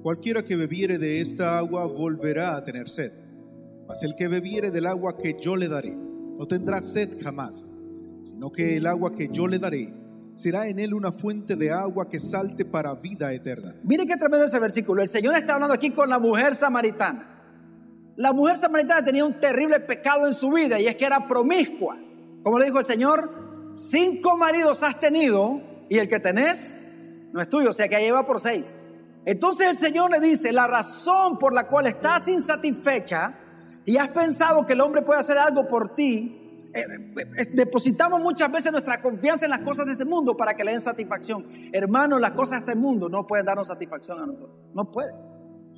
cualquiera 0.00 0.44
que 0.44 0.54
bebiere 0.54 0.96
de 0.96 1.20
esta 1.20 1.58
agua 1.58 1.86
volverá 1.86 2.54
a 2.54 2.62
tener 2.62 2.88
sed, 2.88 3.10
mas 3.88 4.04
el 4.04 4.14
que 4.14 4.28
bebiere 4.28 4.70
del 4.70 4.86
agua 4.86 5.16
que 5.16 5.36
yo 5.40 5.56
le 5.56 5.66
daré 5.66 5.96
no 5.96 6.46
tendrá 6.46 6.80
sed 6.80 7.20
jamás 7.20 7.74
sino 8.22 8.52
que 8.52 8.76
el 8.76 8.86
agua 8.86 9.10
que 9.10 9.28
yo 9.32 9.48
le 9.48 9.58
daré 9.58 9.92
será 10.34 10.66
en 10.66 10.78
él 10.78 10.94
una 10.94 11.12
fuente 11.12 11.56
de 11.56 11.70
agua 11.70 12.08
que 12.08 12.18
salte 12.18 12.64
para 12.64 12.94
vida 12.94 13.32
eterna. 13.32 13.74
Mire 13.82 14.06
qué 14.06 14.16
tremendo 14.16 14.46
ese 14.46 14.58
versículo. 14.58 15.02
El 15.02 15.08
Señor 15.08 15.34
está 15.36 15.54
hablando 15.54 15.74
aquí 15.74 15.90
con 15.90 16.08
la 16.08 16.18
mujer 16.18 16.54
samaritana. 16.54 17.28
La 18.16 18.32
mujer 18.32 18.56
samaritana 18.56 19.04
tenía 19.04 19.24
un 19.24 19.38
terrible 19.38 19.80
pecado 19.80 20.26
en 20.26 20.34
su 20.34 20.50
vida 20.50 20.78
y 20.80 20.86
es 20.86 20.96
que 20.96 21.06
era 21.06 21.26
promiscua. 21.26 21.98
Como 22.42 22.58
le 22.58 22.66
dijo 22.66 22.78
el 22.78 22.84
Señor, 22.84 23.70
cinco 23.72 24.36
maridos 24.36 24.82
has 24.82 24.98
tenido 25.00 25.60
y 25.88 25.98
el 25.98 26.08
que 26.08 26.20
tenés 26.20 26.78
no 27.32 27.40
es 27.40 27.48
tuyo, 27.48 27.70
o 27.70 27.72
sea 27.72 27.88
que 27.88 27.98
lleva 27.98 28.24
por 28.24 28.40
seis. 28.40 28.78
Entonces 29.24 29.68
el 29.68 29.74
Señor 29.74 30.10
le 30.10 30.20
dice, 30.20 30.52
la 30.52 30.66
razón 30.66 31.38
por 31.38 31.52
la 31.52 31.68
cual 31.68 31.86
estás 31.86 32.28
insatisfecha 32.28 33.38
y 33.84 33.96
has 33.96 34.08
pensado 34.08 34.66
que 34.66 34.72
el 34.72 34.80
hombre 34.80 35.02
puede 35.02 35.20
hacer 35.20 35.38
algo 35.38 35.68
por 35.68 35.94
ti 35.94 36.41
eh, 36.74 37.14
eh, 37.36 37.44
depositamos 37.52 38.20
muchas 38.20 38.50
veces 38.50 38.72
nuestra 38.72 39.00
confianza 39.02 39.44
en 39.44 39.50
las 39.50 39.60
cosas 39.60 39.86
de 39.86 39.92
este 39.92 40.04
mundo 40.04 40.36
para 40.36 40.54
que 40.54 40.64
le 40.64 40.72
den 40.72 40.80
satisfacción. 40.80 41.46
Hermano, 41.72 42.18
las 42.18 42.32
cosas 42.32 42.64
de 42.64 42.70
este 42.70 42.74
mundo 42.74 43.08
no 43.08 43.26
pueden 43.26 43.46
darnos 43.46 43.68
satisfacción 43.68 44.20
a 44.20 44.26
nosotros. 44.26 44.60
No 44.74 44.90
pueden. 44.90 45.14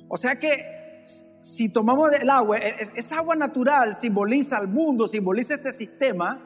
O 0.07 0.17
sea 0.17 0.39
que 0.39 1.01
si 1.41 1.69
tomamos 1.69 2.11
el 2.13 2.29
agua, 2.29 2.57
e, 2.57 2.75
esa 2.95 3.17
agua 3.17 3.35
natural 3.35 3.93
simboliza 3.93 4.57
al 4.57 4.67
mundo, 4.67 5.07
simboliza 5.07 5.55
este 5.55 5.73
sistema. 5.73 6.41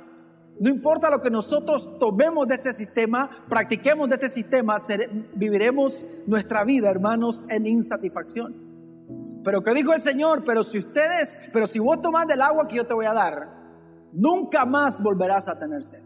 No 0.60 0.70
importa 0.70 1.10
lo 1.10 1.22
que 1.22 1.30
nosotros 1.30 1.98
tomemos 2.00 2.48
de 2.48 2.56
este 2.56 2.74
sistema, 2.74 3.30
practiquemos 3.48 4.10
de 4.10 4.16
este 4.16 4.30
sistema, 4.30 4.78
viviremos 5.36 6.04
nuestra 6.28 6.64
vida, 6.64 6.90
hermanos, 6.90 7.46
en 7.50 7.66
insatisfacción. 7.66 8.70
Pero 9.44 9.64
que 9.64 9.74
dijo 9.74 9.94
el 9.94 10.02
Señor, 10.02 10.44
pero 10.44 10.64
si 10.64 10.80
ustedes, 10.80 11.38
pero 11.54 11.66
si 11.66 11.80
vos 11.80 12.02
tomás 12.02 12.28
del 12.28 12.42
agua 12.42 12.68
que 12.68 12.76
yo 12.76 12.86
te 12.86 12.94
voy 12.94 13.06
a 13.06 13.14
dar, 13.14 13.59
nunca 14.14 14.66
más 14.66 15.02
volverás 15.02 15.48
a 15.48 15.58
tener 15.58 15.84
sed. 15.84 16.04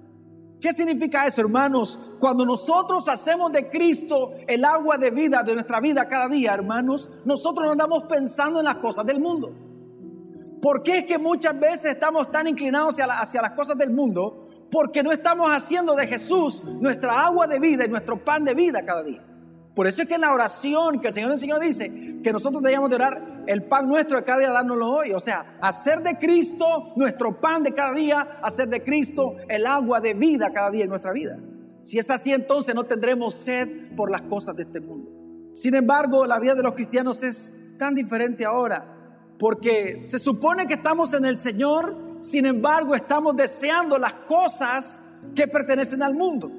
¿Qué 0.60 0.72
significa 0.72 1.26
eso, 1.26 1.42
hermanos? 1.42 2.00
Cuando 2.20 2.46
nosotros 2.46 3.10
hacemos 3.10 3.52
de 3.52 3.70
Cristo 3.70 4.32
el 4.48 4.64
agua 4.64 4.98
de 4.98 5.12
vida 5.12 5.44
de 5.44 5.56
nuestra 5.56 5.82
vida 5.82 6.08
cada 6.08 6.30
día, 6.30 6.54
hermanos, 6.54 7.10
nosotros 7.26 7.66
no 7.66 7.74
andamos 7.74 8.04
pensando 8.04 8.60
en 8.60 8.66
las 8.66 8.78
cosas 8.78 9.06
del 9.06 9.20
mundo. 9.20 9.54
¿Por 10.62 10.82
qué 10.82 11.00
es 11.00 11.06
que 11.06 11.18
muchas 11.18 11.60
veces 11.60 11.92
estamos 11.92 12.32
tan 12.32 12.48
inclinados 12.48 12.94
hacia, 12.94 13.20
hacia 13.20 13.42
las 13.42 13.52
cosas 13.52 13.78
del 13.78 13.92
mundo? 13.92 14.46
Porque 14.72 15.04
no 15.04 15.12
estamos 15.12 15.52
haciendo 15.52 15.96
de 15.96 16.08
Jesús 16.08 16.64
nuestra 16.64 17.26
agua 17.26 17.46
de 17.46 17.60
vida 17.60 17.84
y 17.84 17.90
nuestro 17.90 18.24
pan 18.24 18.46
de 18.46 18.54
vida 18.54 18.86
cada 18.86 19.04
día. 19.04 19.22
Por 19.76 19.86
eso 19.86 20.04
es 20.04 20.08
que 20.08 20.16
en 20.16 20.22
la 20.22 20.34
oración 20.34 21.02
que 21.02 21.08
el 21.08 21.14
Señor 21.14 21.32
enseñó 21.34 21.60
dice 21.60 22.13
que 22.24 22.32
nosotros 22.32 22.64
debemos 22.64 22.90
de 22.90 22.96
orar 22.96 23.44
el 23.46 23.64
pan 23.64 23.88
nuestro 23.88 24.18
de 24.18 24.24
cada 24.24 24.40
día, 24.40 24.52
dárnoslo 24.52 24.90
hoy. 24.90 25.12
O 25.12 25.20
sea, 25.20 25.58
hacer 25.62 26.02
de 26.02 26.18
Cristo 26.18 26.94
nuestro 26.96 27.40
pan 27.40 27.64
de 27.64 27.74
cada 27.74 27.94
día, 27.94 28.40
hacer 28.42 28.70
de 28.70 28.82
Cristo 28.82 29.36
el 29.50 29.68
agua 29.68 30.00
de 30.00 30.14
vida 30.14 30.52
cada 30.52 30.72
día 30.72 30.86
en 30.86 30.90
nuestra 30.90 31.12
vida. 31.12 31.38
Si 31.82 32.00
es 32.00 32.10
así, 32.10 32.32
entonces 32.32 32.74
no 32.74 32.86
tendremos 32.86 33.36
sed 33.36 33.94
por 33.96 34.10
las 34.10 34.22
cosas 34.24 34.56
de 34.56 34.64
este 34.64 34.80
mundo. 34.80 35.12
Sin 35.54 35.76
embargo, 35.76 36.26
la 36.26 36.40
vida 36.40 36.56
de 36.56 36.64
los 36.64 36.74
cristianos 36.74 37.22
es 37.22 37.54
tan 37.78 37.94
diferente 37.94 38.46
ahora, 38.46 39.36
porque 39.38 40.00
se 40.02 40.18
supone 40.18 40.66
que 40.66 40.76
estamos 40.76 41.14
en 41.14 41.26
el 41.26 41.38
Señor, 41.38 41.96
sin 42.22 42.46
embargo 42.46 42.96
estamos 42.96 43.36
deseando 43.36 43.98
las 43.98 44.14
cosas 44.14 45.04
que 45.36 45.48
pertenecen 45.48 46.02
al 46.02 46.16
mundo. 46.16 46.50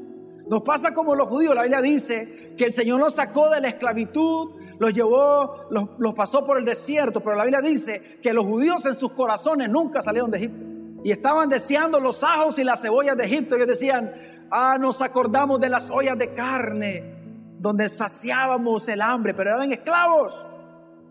Nos 0.47 0.61
pasa 0.63 0.93
como 0.93 1.15
los 1.15 1.29
judíos, 1.29 1.55
la 1.55 1.63
Biblia 1.63 1.81
dice 1.81 2.55
que 2.59 2.65
el 2.65 2.73
Señor 2.73 3.01
los 3.01 3.15
sacó 3.15 3.49
de 3.49 3.63
la 3.63 3.69
esclavitud, 3.69 4.51
los 4.79 4.93
llevó, 4.93 5.67
los, 5.71 6.15
pasó 6.15 6.45
por 6.45 6.59
el 6.59 6.65
desierto, 6.65 7.21
pero 7.21 7.37
la 7.37 7.45
Biblia 7.45 7.61
dice 7.61 8.19
que 8.23 8.33
los 8.33 8.45
judíos 8.45 8.85
en 8.87 8.95
sus 8.95 9.13
corazones 9.13 9.69
nunca 9.69 10.03
salieron 10.03 10.31
de 10.31 10.39
Egipto. 10.39 10.65
Y 11.05 11.11
estaban 11.11 11.49
deseando 11.49 12.01
los 12.01 12.23
ajos 12.23 12.59
y 12.59 12.65
las 12.65 12.81
cebollas 12.81 13.17
de 13.17 13.25
Egipto. 13.25 13.57
Ellos 13.57 13.69
decían, 13.69 14.13
ah, 14.51 14.79
nos 14.79 15.03
acordamos 15.03 15.61
de 15.61 15.69
las 15.69 15.91
ollas 15.91 16.17
de 16.19 16.33
carne, 16.33 17.15
donde 17.59 17.89
saciábamos 17.89 18.89
el 18.89 19.03
hambre, 19.03 19.35
pero 19.35 19.51
eran 19.51 19.71
esclavos. 19.71 20.47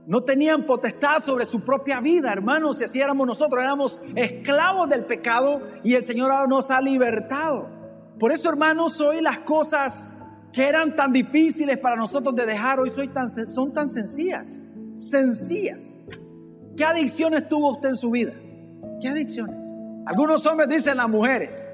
No 0.06 0.24
tenían 0.24 0.66
potestad 0.66 1.20
sobre 1.20 1.46
su 1.46 1.64
propia 1.64 2.02
vida, 2.02 2.34
hermanos. 2.34 2.78
Si 2.78 2.84
así 2.84 3.00
éramos 3.00 3.26
nosotros, 3.26 3.62
éramos 3.64 4.02
esclavos 4.16 4.90
del 4.90 5.06
pecado 5.06 5.62
y 5.84 5.94
el 5.94 6.04
Señor 6.04 6.50
nos 6.50 6.72
ha 6.72 6.82
libertado. 6.82 7.70
Por 8.20 8.32
eso, 8.32 8.50
hermanos, 8.50 9.00
hoy 9.00 9.22
las 9.22 9.40
cosas 9.40 10.12
que 10.54 10.68
eran 10.68 10.96
tan 10.96 11.12
difíciles 11.12 11.80
para 11.80 11.96
nosotros 11.96 12.36
de 12.36 12.46
dejar, 12.46 12.80
hoy 12.80 12.92
son 13.48 13.74
tan 13.74 13.90
sencillas. 13.90 14.62
Sencillas. 14.96 15.98
¿Qué 16.78 16.86
adicciones 16.86 17.50
tuvo 17.50 17.72
usted 17.72 17.90
en 17.90 17.96
su 17.96 18.12
vida? 18.12 18.34
¿Qué 19.02 19.10
adicciones? 19.10 19.66
Algunos 20.06 20.46
hombres 20.46 20.70
dicen 20.70 20.98
las 20.98 21.10
mujeres. 21.10 21.70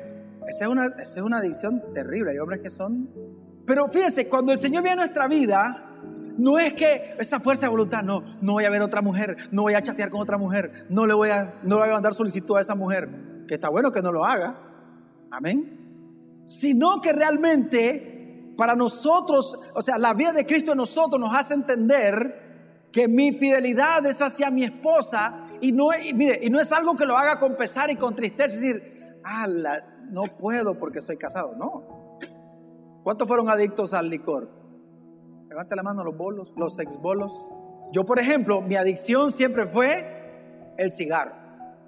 Esa 0.48 0.65
es 0.65 0.71
una, 0.71 0.86
esa 0.88 1.01
es 1.01 1.21
una 1.21 1.39
adicción 1.39 1.83
terrible. 1.93 2.31
Hay 2.31 2.38
hombres 2.38 2.62
que 2.62 2.69
son... 2.69 3.09
Pero 3.65 3.88
fíjense, 3.89 4.29
cuando 4.29 4.53
el 4.53 4.57
Señor 4.57 4.81
viene 4.81 5.01
a 5.01 5.05
nuestra 5.05 5.27
vida, 5.27 5.95
no 6.38 6.57
es 6.57 6.74
que 6.74 7.15
esa 7.19 7.39
fuerza 7.39 7.65
de 7.65 7.71
voluntad, 7.71 8.01
no, 8.01 8.24
no 8.41 8.53
voy 8.53 8.63
a 8.63 8.69
ver 8.69 8.81
otra 8.81 9.01
mujer, 9.01 9.36
no 9.51 9.63
voy 9.63 9.74
a 9.74 9.83
chatear 9.83 10.09
con 10.09 10.21
otra 10.21 10.38
mujer, 10.38 10.88
no 10.89 11.05
le 11.05 11.13
voy 11.13 11.29
a, 11.29 11.59
no 11.63 11.75
le 11.75 11.81
voy 11.81 11.89
a 11.89 11.93
mandar 11.93 12.13
solicitud 12.13 12.57
a 12.57 12.62
esa 12.62 12.75
mujer, 12.75 13.09
que 13.48 13.55
está 13.55 13.69
bueno 13.69 13.91
que 13.91 14.01
no 14.01 14.12
lo 14.12 14.25
haga. 14.25 14.57
Amén 15.29 15.79
sino 16.50 17.00
que 17.00 17.13
realmente 17.13 18.18
para 18.60 18.75
nosotros, 18.75 19.58
o 19.74 19.82
sea, 19.82 19.98
la 19.98 20.13
vida 20.13 20.34
de 20.34 20.46
Cristo 20.46 20.74
en 20.74 20.80
nosotros 20.80 21.18
nos 21.18 21.34
hace 21.34 21.54
entender 21.54 22.89
que 22.92 23.08
mi 23.08 23.32
fidelidad 23.32 24.06
es 24.06 24.22
hacia 24.22 24.51
mi 24.51 24.66
esposa 24.66 25.48
y 25.62 25.72
no, 25.72 25.94
es 25.94 26.72
algo 26.74 26.98
que 26.98 27.06
lo 27.06 27.18
haga 27.18 27.39
con 27.39 27.56
pesar 27.56 27.89
y 27.89 27.96
con 27.96 28.16
tristeza, 28.16 28.56
es 28.56 28.62
decir, 28.62 29.22
ah, 29.24 29.48
no 30.12 30.24
puedo 30.38 30.75
porque 30.75 31.01
soy 31.01 31.16
casado, 31.16 31.56
no. 31.56 32.20
¿Cuántos 33.01 33.30
fueron 33.30 33.48
adictos 33.48 33.94
al 33.94 34.10
licor? 34.10 34.50
Levante 35.48 35.74
la 35.78 35.84
mano 35.84 36.04
los 36.04 36.18
bolos, 36.18 36.54
los 36.58 36.78
ex 36.80 37.00
bolos. 37.00 37.32
Yo, 37.94 38.04
por 38.04 38.20
ejemplo, 38.20 38.60
mi 38.60 38.75
adicción 38.75 39.32
siempre 39.32 39.68
fue 39.68 40.74
el 40.78 40.92
cigarro, 40.92 41.34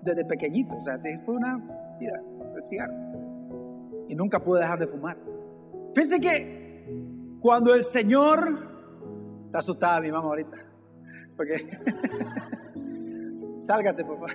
desde 0.02 0.24
pequeñito, 0.24 0.78
o 0.78 0.82
sea, 0.82 0.98
fue 1.26 1.36
una 1.36 1.58
vida, 2.00 2.18
el 2.56 2.64
cigarro 2.64 2.94
y 4.08 4.16
nunca 4.16 4.42
pude 4.42 4.62
dejar 4.62 4.80
de 4.80 4.88
fumar. 4.88 5.18
Fíjense 5.94 6.22
que 6.22 6.61
cuando 7.42 7.74
el 7.74 7.84
Señor, 7.84 8.70
está 9.46 9.58
asustada 9.58 10.00
mi 10.00 10.12
mamá 10.12 10.28
ahorita, 10.28 10.58
porque 11.36 11.58
sálgase 13.60 14.04
favor. 14.04 14.30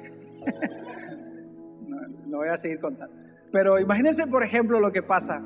no, 2.26 2.38
voy 2.38 2.48
a 2.48 2.56
seguir 2.56 2.80
contando. 2.80 3.14
Pero 3.52 3.78
imagínense, 3.78 4.26
por 4.26 4.42
ejemplo, 4.42 4.80
lo 4.80 4.90
que 4.90 5.02
pasa. 5.02 5.40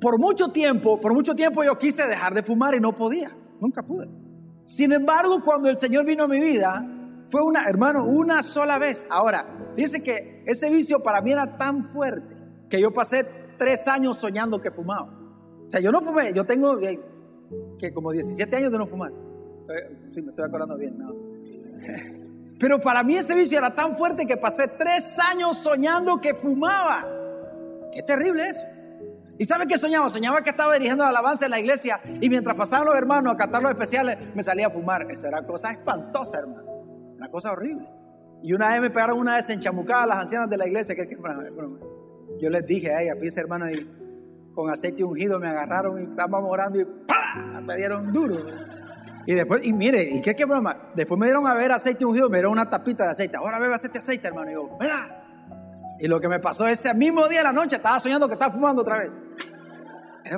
Por 0.00 0.18
mucho 0.18 0.48
tiempo, 0.48 0.98
por 0.98 1.12
mucho 1.12 1.34
tiempo 1.34 1.62
yo 1.62 1.78
quise 1.78 2.06
dejar 2.06 2.34
de 2.34 2.42
fumar 2.42 2.74
y 2.74 2.80
no 2.80 2.94
podía, 2.94 3.30
nunca 3.60 3.82
pude. 3.82 4.08
Sin 4.64 4.92
embargo, 4.92 5.42
cuando 5.44 5.68
el 5.68 5.76
Señor 5.76 6.06
vino 6.06 6.24
a 6.24 6.28
mi 6.28 6.40
vida, 6.40 6.86
fue 7.28 7.42
una, 7.42 7.68
hermano, 7.68 8.06
una 8.06 8.42
sola 8.42 8.78
vez. 8.78 9.06
Ahora, 9.10 9.46
fíjense 9.74 10.02
que 10.02 10.42
ese 10.46 10.70
vicio 10.70 11.02
para 11.02 11.20
mí 11.20 11.32
era 11.32 11.58
tan 11.58 11.84
fuerte 11.84 12.34
que 12.70 12.80
yo 12.80 12.92
pasé 12.92 13.24
tres 13.58 13.86
años 13.88 14.16
soñando 14.16 14.60
que 14.60 14.70
fumaba. 14.70 15.23
O 15.66 15.70
sea, 15.70 15.80
yo 15.80 15.90
no 15.90 16.00
fumé, 16.00 16.32
yo 16.32 16.44
tengo 16.44 16.78
que 17.78 17.92
como 17.92 18.12
17 18.12 18.56
años 18.56 18.72
de 18.72 18.78
no 18.78 18.86
fumar. 18.86 19.12
sí, 20.10 20.22
me 20.22 20.30
estoy 20.30 20.44
acordando 20.44 20.76
bien, 20.76 20.98
no. 20.98 21.14
Pero 22.58 22.80
para 22.80 23.02
mí 23.02 23.16
ese 23.16 23.34
vicio 23.34 23.58
era 23.58 23.74
tan 23.74 23.96
fuerte 23.96 24.26
que 24.26 24.36
pasé 24.36 24.68
tres 24.68 25.18
años 25.18 25.58
soñando 25.58 26.20
que 26.20 26.34
fumaba. 26.34 27.04
Qué 27.92 28.02
terrible 28.02 28.44
eso. 28.44 28.64
¿Y 29.36 29.44
sabe 29.44 29.66
qué 29.66 29.76
soñaba? 29.76 30.08
Soñaba 30.08 30.42
que 30.42 30.50
estaba 30.50 30.72
dirigiendo 30.74 31.02
la 31.02 31.10
alabanza 31.10 31.46
en 31.46 31.50
la 31.50 31.58
iglesia 31.58 32.00
y 32.20 32.30
mientras 32.30 32.56
pasaban 32.56 32.86
los 32.86 32.96
hermanos 32.96 33.34
a 33.34 33.36
cantar 33.36 33.62
los 33.62 33.72
especiales, 33.72 34.18
me 34.34 34.42
salía 34.42 34.68
a 34.68 34.70
fumar. 34.70 35.10
Esa 35.10 35.28
era 35.28 35.44
cosa 35.44 35.72
espantosa, 35.72 36.38
hermano. 36.38 36.62
Una 37.16 37.28
cosa 37.28 37.52
horrible. 37.52 37.88
Y 38.42 38.52
una 38.52 38.68
vez 38.68 38.80
me 38.80 38.90
pegaron 38.90 39.18
una 39.18 39.36
desenchamucada 39.36 40.04
a 40.04 40.06
las 40.06 40.18
ancianas 40.18 40.48
de 40.48 40.56
la 40.56 40.66
iglesia. 40.66 40.94
Que, 40.94 41.18
yo 42.38 42.50
les 42.50 42.66
dije 42.66 42.94
a 42.94 43.02
ella, 43.02 43.14
fíjese 43.16 43.40
hermano, 43.40 43.70
y 43.70 43.88
con 44.54 44.70
aceite 44.70 45.02
ungido 45.04 45.38
me 45.38 45.48
agarraron 45.48 46.00
y 46.00 46.04
estábamos 46.04 46.50
orando 46.50 46.80
y 46.80 46.84
¡pah! 46.84 47.60
me 47.60 47.76
dieron 47.76 48.12
duro. 48.12 48.36
Y 49.26 49.34
después, 49.34 49.64
y 49.64 49.72
mire, 49.72 50.02
¿y 50.02 50.20
qué, 50.20 50.36
qué 50.36 50.44
broma? 50.44 50.90
Después 50.94 51.18
me 51.18 51.26
dieron 51.26 51.46
a 51.46 51.54
ver 51.54 51.72
aceite 51.72 52.04
ungido, 52.04 52.28
me 52.28 52.38
dieron 52.38 52.52
una 52.52 52.68
tapita 52.68 53.04
de 53.04 53.10
aceite. 53.10 53.36
Ahora 53.36 53.58
bebe 53.58 53.74
aceite, 53.74 53.98
aceite, 53.98 54.28
hermano. 54.28 54.50
Y 54.50 54.54
yo, 54.54 54.76
¿verdad? 54.78 55.24
Y 55.98 56.08
lo 56.08 56.20
que 56.20 56.28
me 56.28 56.40
pasó 56.40 56.66
ese 56.66 56.92
mismo 56.92 57.28
día 57.28 57.38
de 57.38 57.44
la 57.44 57.52
noche, 57.52 57.76
estaba 57.76 57.98
soñando 57.98 58.26
que 58.26 58.34
estaba 58.34 58.52
fumando 58.52 58.82
otra 58.82 58.98
vez. 58.98 59.24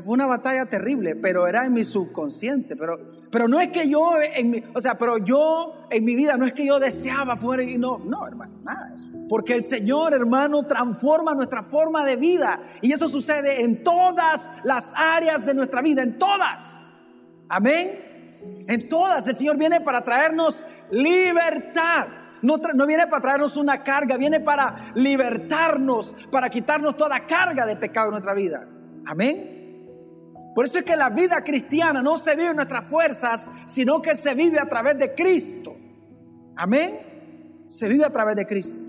Fue 0.02 0.14
una 0.14 0.26
batalla 0.26 0.66
terrible, 0.66 1.14
pero 1.14 1.46
era 1.46 1.64
en 1.64 1.72
mi 1.72 1.84
subconsciente. 1.84 2.74
Pero, 2.74 2.98
pero 3.30 3.46
no 3.46 3.60
es 3.60 3.68
que 3.68 3.88
yo, 3.88 4.20
en 4.20 4.50
mi, 4.50 4.62
o 4.74 4.80
sea, 4.80 4.98
pero 4.98 5.18
yo 5.18 5.86
en 5.90 6.04
mi 6.04 6.16
vida 6.16 6.36
no 6.36 6.44
es 6.44 6.52
que 6.52 6.66
yo 6.66 6.80
deseaba 6.80 7.36
fuera 7.36 7.62
y 7.62 7.78
no, 7.78 7.98
no, 7.98 8.26
hermano, 8.26 8.58
nada 8.64 8.88
de 8.88 8.96
eso. 8.96 9.04
Porque 9.28 9.54
el 9.54 9.62
Señor, 9.62 10.12
hermano, 10.12 10.66
transforma 10.66 11.34
nuestra 11.34 11.62
forma 11.62 12.04
de 12.04 12.16
vida. 12.16 12.60
Y 12.82 12.92
eso 12.92 13.08
sucede 13.08 13.62
en 13.62 13.84
todas 13.84 14.50
las 14.64 14.92
áreas 14.96 15.46
de 15.46 15.54
nuestra 15.54 15.82
vida, 15.82 16.02
en 16.02 16.18
todas. 16.18 16.82
Amén. 17.48 18.64
En 18.66 18.88
todas. 18.88 19.28
El 19.28 19.36
Señor 19.36 19.56
viene 19.56 19.80
para 19.80 20.02
traernos 20.02 20.64
libertad. 20.90 22.08
No, 22.42 22.56
no, 22.74 22.86
viene 22.86 23.06
para 23.06 23.22
traernos 23.22 23.56
una 23.56 23.82
carga, 23.84 24.16
viene 24.16 24.40
para 24.40 24.92
libertarnos, 24.94 26.14
para 26.30 26.50
quitarnos 26.50 26.96
toda 26.96 27.20
carga 27.20 27.66
de 27.66 27.76
pecado 27.76 28.08
en 28.08 28.12
nuestra 28.12 28.34
vida. 28.34 28.68
Amén. 29.06 29.55
Por 30.56 30.64
eso 30.64 30.78
es 30.78 30.86
que 30.86 30.96
la 30.96 31.10
vida 31.10 31.44
cristiana 31.44 32.02
no 32.02 32.16
se 32.16 32.34
vive 32.34 32.48
en 32.48 32.56
nuestras 32.56 32.86
fuerzas, 32.86 33.50
sino 33.66 34.00
que 34.00 34.16
se 34.16 34.32
vive 34.32 34.58
a 34.58 34.66
través 34.66 34.96
de 34.96 35.14
Cristo. 35.14 35.76
Amén. 36.56 36.98
Se 37.68 37.86
vive 37.90 38.06
a 38.06 38.10
través 38.10 38.36
de 38.36 38.46
Cristo. 38.46 38.80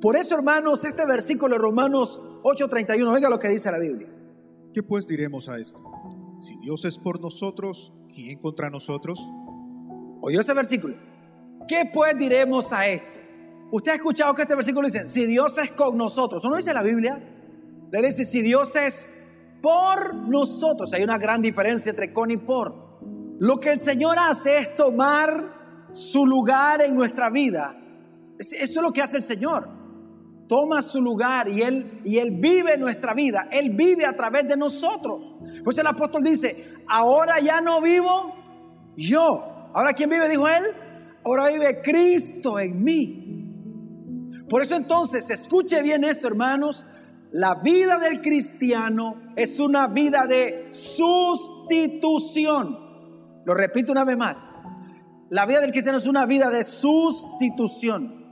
Por 0.00 0.16
eso, 0.16 0.34
hermanos, 0.34 0.84
este 0.84 1.06
versículo 1.06 1.54
de 1.54 1.60
Romanos 1.60 2.20
8:31, 2.42 3.12
oiga 3.12 3.30
lo 3.30 3.38
que 3.38 3.48
dice 3.48 3.70
la 3.70 3.78
Biblia. 3.78 4.08
¿Qué 4.72 4.82
pues 4.82 5.06
diremos 5.06 5.48
a 5.48 5.56
esto? 5.56 5.78
Si 6.40 6.56
Dios 6.58 6.84
es 6.84 6.98
por 6.98 7.20
nosotros, 7.20 7.92
¿quién 8.12 8.40
contra 8.40 8.68
nosotros? 8.68 9.20
Oyó 10.20 10.40
ese 10.40 10.52
versículo. 10.52 10.96
¿Qué 11.68 11.88
pues 11.94 12.18
diremos 12.18 12.72
a 12.72 12.88
esto? 12.88 13.20
Usted 13.70 13.92
ha 13.92 13.94
escuchado 13.94 14.34
que 14.34 14.42
este 14.42 14.56
versículo 14.56 14.88
dice, 14.88 15.06
si 15.06 15.26
Dios 15.26 15.56
es 15.58 15.70
con 15.70 15.96
nosotros, 15.96 16.42
¿eso 16.42 16.50
no 16.50 16.56
dice 16.56 16.74
la 16.74 16.82
Biblia? 16.82 17.22
Le 17.92 18.02
dice, 18.02 18.24
si 18.24 18.42
Dios 18.42 18.74
es 18.74 19.06
por 19.64 20.14
nosotros. 20.14 20.92
Hay 20.92 21.02
una 21.02 21.16
gran 21.16 21.40
diferencia 21.40 21.88
entre 21.88 22.12
con 22.12 22.30
y 22.30 22.36
por. 22.36 22.98
Lo 23.40 23.58
que 23.58 23.70
el 23.70 23.78
Señor 23.78 24.18
hace 24.18 24.58
es 24.58 24.76
tomar 24.76 25.88
su 25.90 26.26
lugar 26.26 26.82
en 26.82 26.94
nuestra 26.94 27.30
vida. 27.30 27.74
Eso 28.38 28.56
es 28.60 28.76
lo 28.76 28.92
que 28.92 29.00
hace 29.00 29.16
el 29.16 29.22
Señor. 29.22 29.70
Toma 30.48 30.82
su 30.82 31.00
lugar 31.00 31.48
y 31.48 31.62
él, 31.62 32.02
y 32.04 32.18
él 32.18 32.32
vive 32.32 32.76
nuestra 32.76 33.14
vida. 33.14 33.48
Él 33.50 33.70
vive 33.70 34.04
a 34.04 34.14
través 34.14 34.46
de 34.46 34.54
nosotros. 34.54 35.38
Pues 35.64 35.78
el 35.78 35.86
apóstol 35.86 36.22
dice, 36.22 36.74
ahora 36.86 37.40
ya 37.40 37.62
no 37.62 37.80
vivo 37.80 38.34
yo. 38.98 39.70
Ahora 39.72 39.94
¿quién 39.94 40.10
vive? 40.10 40.28
Dijo 40.28 40.46
él. 40.46 40.64
Ahora 41.24 41.48
vive 41.48 41.80
Cristo 41.80 42.58
en 42.58 42.84
mí. 42.84 44.44
Por 44.46 44.60
eso 44.60 44.76
entonces, 44.76 45.30
escuche 45.30 45.80
bien 45.80 46.04
esto, 46.04 46.28
hermanos. 46.28 46.84
La 47.34 47.56
vida 47.56 47.98
del 47.98 48.20
cristiano 48.20 49.16
es 49.34 49.58
una 49.58 49.88
vida 49.88 50.28
de 50.28 50.68
sustitución. 50.70 52.78
Lo 53.44 53.54
repito 53.54 53.90
una 53.90 54.04
vez 54.04 54.16
más. 54.16 54.46
La 55.30 55.44
vida 55.44 55.60
del 55.60 55.72
cristiano 55.72 55.98
es 55.98 56.06
una 56.06 56.26
vida 56.26 56.48
de 56.48 56.62
sustitución. 56.62 58.22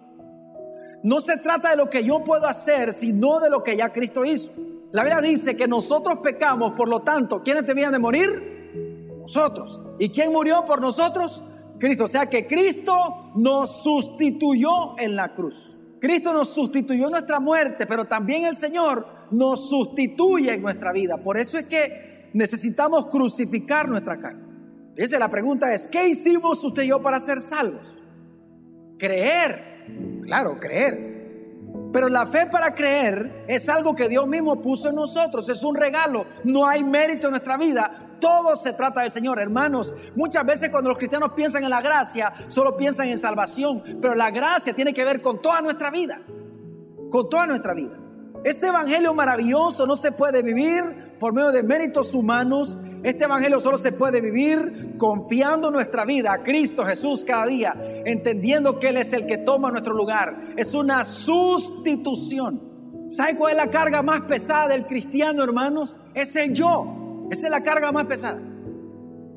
No 1.03 1.21
se 1.21 1.37
trata 1.39 1.71
de 1.71 1.77
lo 1.77 1.91
que 1.91 2.05
yo 2.05 2.23
puedo 2.23 2.47
hacer, 2.47 2.93
sino 2.93 3.41
de 3.41 3.51
lo 3.51 3.65
que 3.65 3.77
ya 3.77 3.91
Cristo 3.91 4.25
hizo. 4.25 4.53
La 4.93 5.03
Biblia 5.03 5.21
dice 5.21 5.57
que 5.57 5.67
nosotros 5.67 6.21
pecamos, 6.23 6.75
por 6.75 6.89
lo 6.89 7.03
tanto, 7.03 7.43
¿quiénes 7.43 7.67
debían 7.67 7.91
de 7.91 7.99
morir? 7.99 9.11
Nosotros. 9.19 9.83
¿Y 9.99 10.11
quién 10.11 10.31
murió 10.31 10.65
por 10.65 10.81
nosotros? 10.81 11.43
Cristo. 11.81 12.05
O 12.05 12.09
sea 12.09 12.31
que 12.31 12.47
Cristo 12.47 13.33
nos 13.35 13.83
sustituyó 13.83 14.97
en 14.97 15.17
la 15.17 15.33
cruz. 15.33 15.82
Cristo 16.03 16.33
nos 16.33 16.49
sustituyó 16.49 17.09
nuestra 17.09 17.39
muerte, 17.39 17.87
pero 17.87 18.07
también 18.07 18.43
el 18.45 18.57
Señor 18.57 19.07
nos 19.31 19.69
sustituye 19.69 20.53
en 20.53 20.61
nuestra 20.61 20.91
vida. 20.91 21.23
Por 21.23 21.39
eso 21.39 21.57
es 21.57 21.67
que 21.67 22.29
necesitamos 22.33 23.07
crucificar 23.07 23.89
nuestra 23.89 24.19
carne. 24.19 24.43
Esa 24.97 25.21
la 25.21 25.31
pregunta 25.31 25.73
es, 25.73 25.87
¿qué 25.87 26.09
hicimos 26.09 26.65
usted 26.65 26.83
y 26.83 26.89
yo 26.89 27.01
para 27.01 27.21
ser 27.21 27.39
salvos? 27.39 28.03
Creer, 28.99 30.19
claro, 30.25 30.59
creer. 30.59 31.12
Pero 31.93 32.09
la 32.09 32.27
fe 32.27 32.47
para 32.47 32.75
creer 32.75 33.45
es 33.49 33.69
algo 33.69 33.95
que 33.95 34.09
Dios 34.09 34.27
mismo 34.27 34.61
puso 34.61 34.89
en 34.89 34.95
nosotros, 34.95 35.49
es 35.49 35.63
un 35.63 35.77
regalo, 35.77 36.25
no 36.45 36.67
hay 36.67 36.83
mérito 36.83 37.27
en 37.27 37.33
nuestra 37.33 37.57
vida, 37.57 38.17
todo 38.19 38.57
se 38.57 38.73
trata 38.73 39.03
del 39.03 39.11
Señor, 39.11 39.39
hermanos. 39.39 39.93
Muchas 40.15 40.47
veces 40.47 40.71
cuando 40.71 40.89
los 40.89 40.99
cristianos 40.99 41.33
piensan 41.35 41.65
en 41.65 41.71
la 41.71 41.83
gracia, 41.83 42.33
solo 42.49 42.77
piensan 42.77 43.09
en 43.09 43.19
salvación, 43.19 43.83
pero 44.01 44.15
la 44.15 44.31
gracia 44.31 44.73
tiene 44.73 44.95
que 44.95 45.05
ver 45.05 45.21
con 45.21 45.43
toda 45.43 45.61
nuestra 45.61 45.91
vida, 45.91 46.21
con 47.11 47.29
toda 47.29 47.47
nuestra 47.47 47.75
vida. 47.75 47.99
Este 48.45 48.69
evangelio 48.69 49.13
maravilloso 49.15 49.87
no 49.87 49.95
se 49.95 50.13
puede 50.13 50.43
vivir 50.43 51.17
por 51.21 51.33
medio 51.33 51.53
de 51.53 51.63
méritos 51.63 52.15
humanos. 52.15 52.79
Este 53.03 53.25
evangelio 53.25 53.59
solo 53.59 53.79
se 53.79 53.93
puede 53.93 54.21
vivir 54.21 54.95
confiando 54.97 55.71
nuestra 55.71 56.05
vida 56.05 56.33
a 56.33 56.43
Cristo 56.43 56.85
Jesús 56.85 57.25
cada 57.25 57.47
día, 57.47 57.75
entendiendo 58.07 58.79
que 58.79 58.89
Él 58.89 58.97
es 58.97 59.13
el 59.13 59.27
que 59.27 59.39
toma 59.39 59.71
nuestro 59.71 59.95
lugar. 59.95 60.55
Es 60.57 60.75
una 60.75 61.05
sustitución. 61.05 62.73
¿Sabe 63.09 63.37
cuál 63.37 63.53
es 63.53 63.57
la 63.57 63.71
carga 63.71 64.03
más 64.03 64.23
pesada 64.23 64.69
del 64.69 64.87
cristiano, 64.87 65.43
hermanos? 65.43 65.99
Es 66.15 66.37
el 66.37 66.53
yo. 66.55 67.27
Esa 67.31 67.47
es 67.47 67.51
la 67.51 67.63
carga 67.63 67.91
más 67.91 68.07
pesada. 68.07 68.41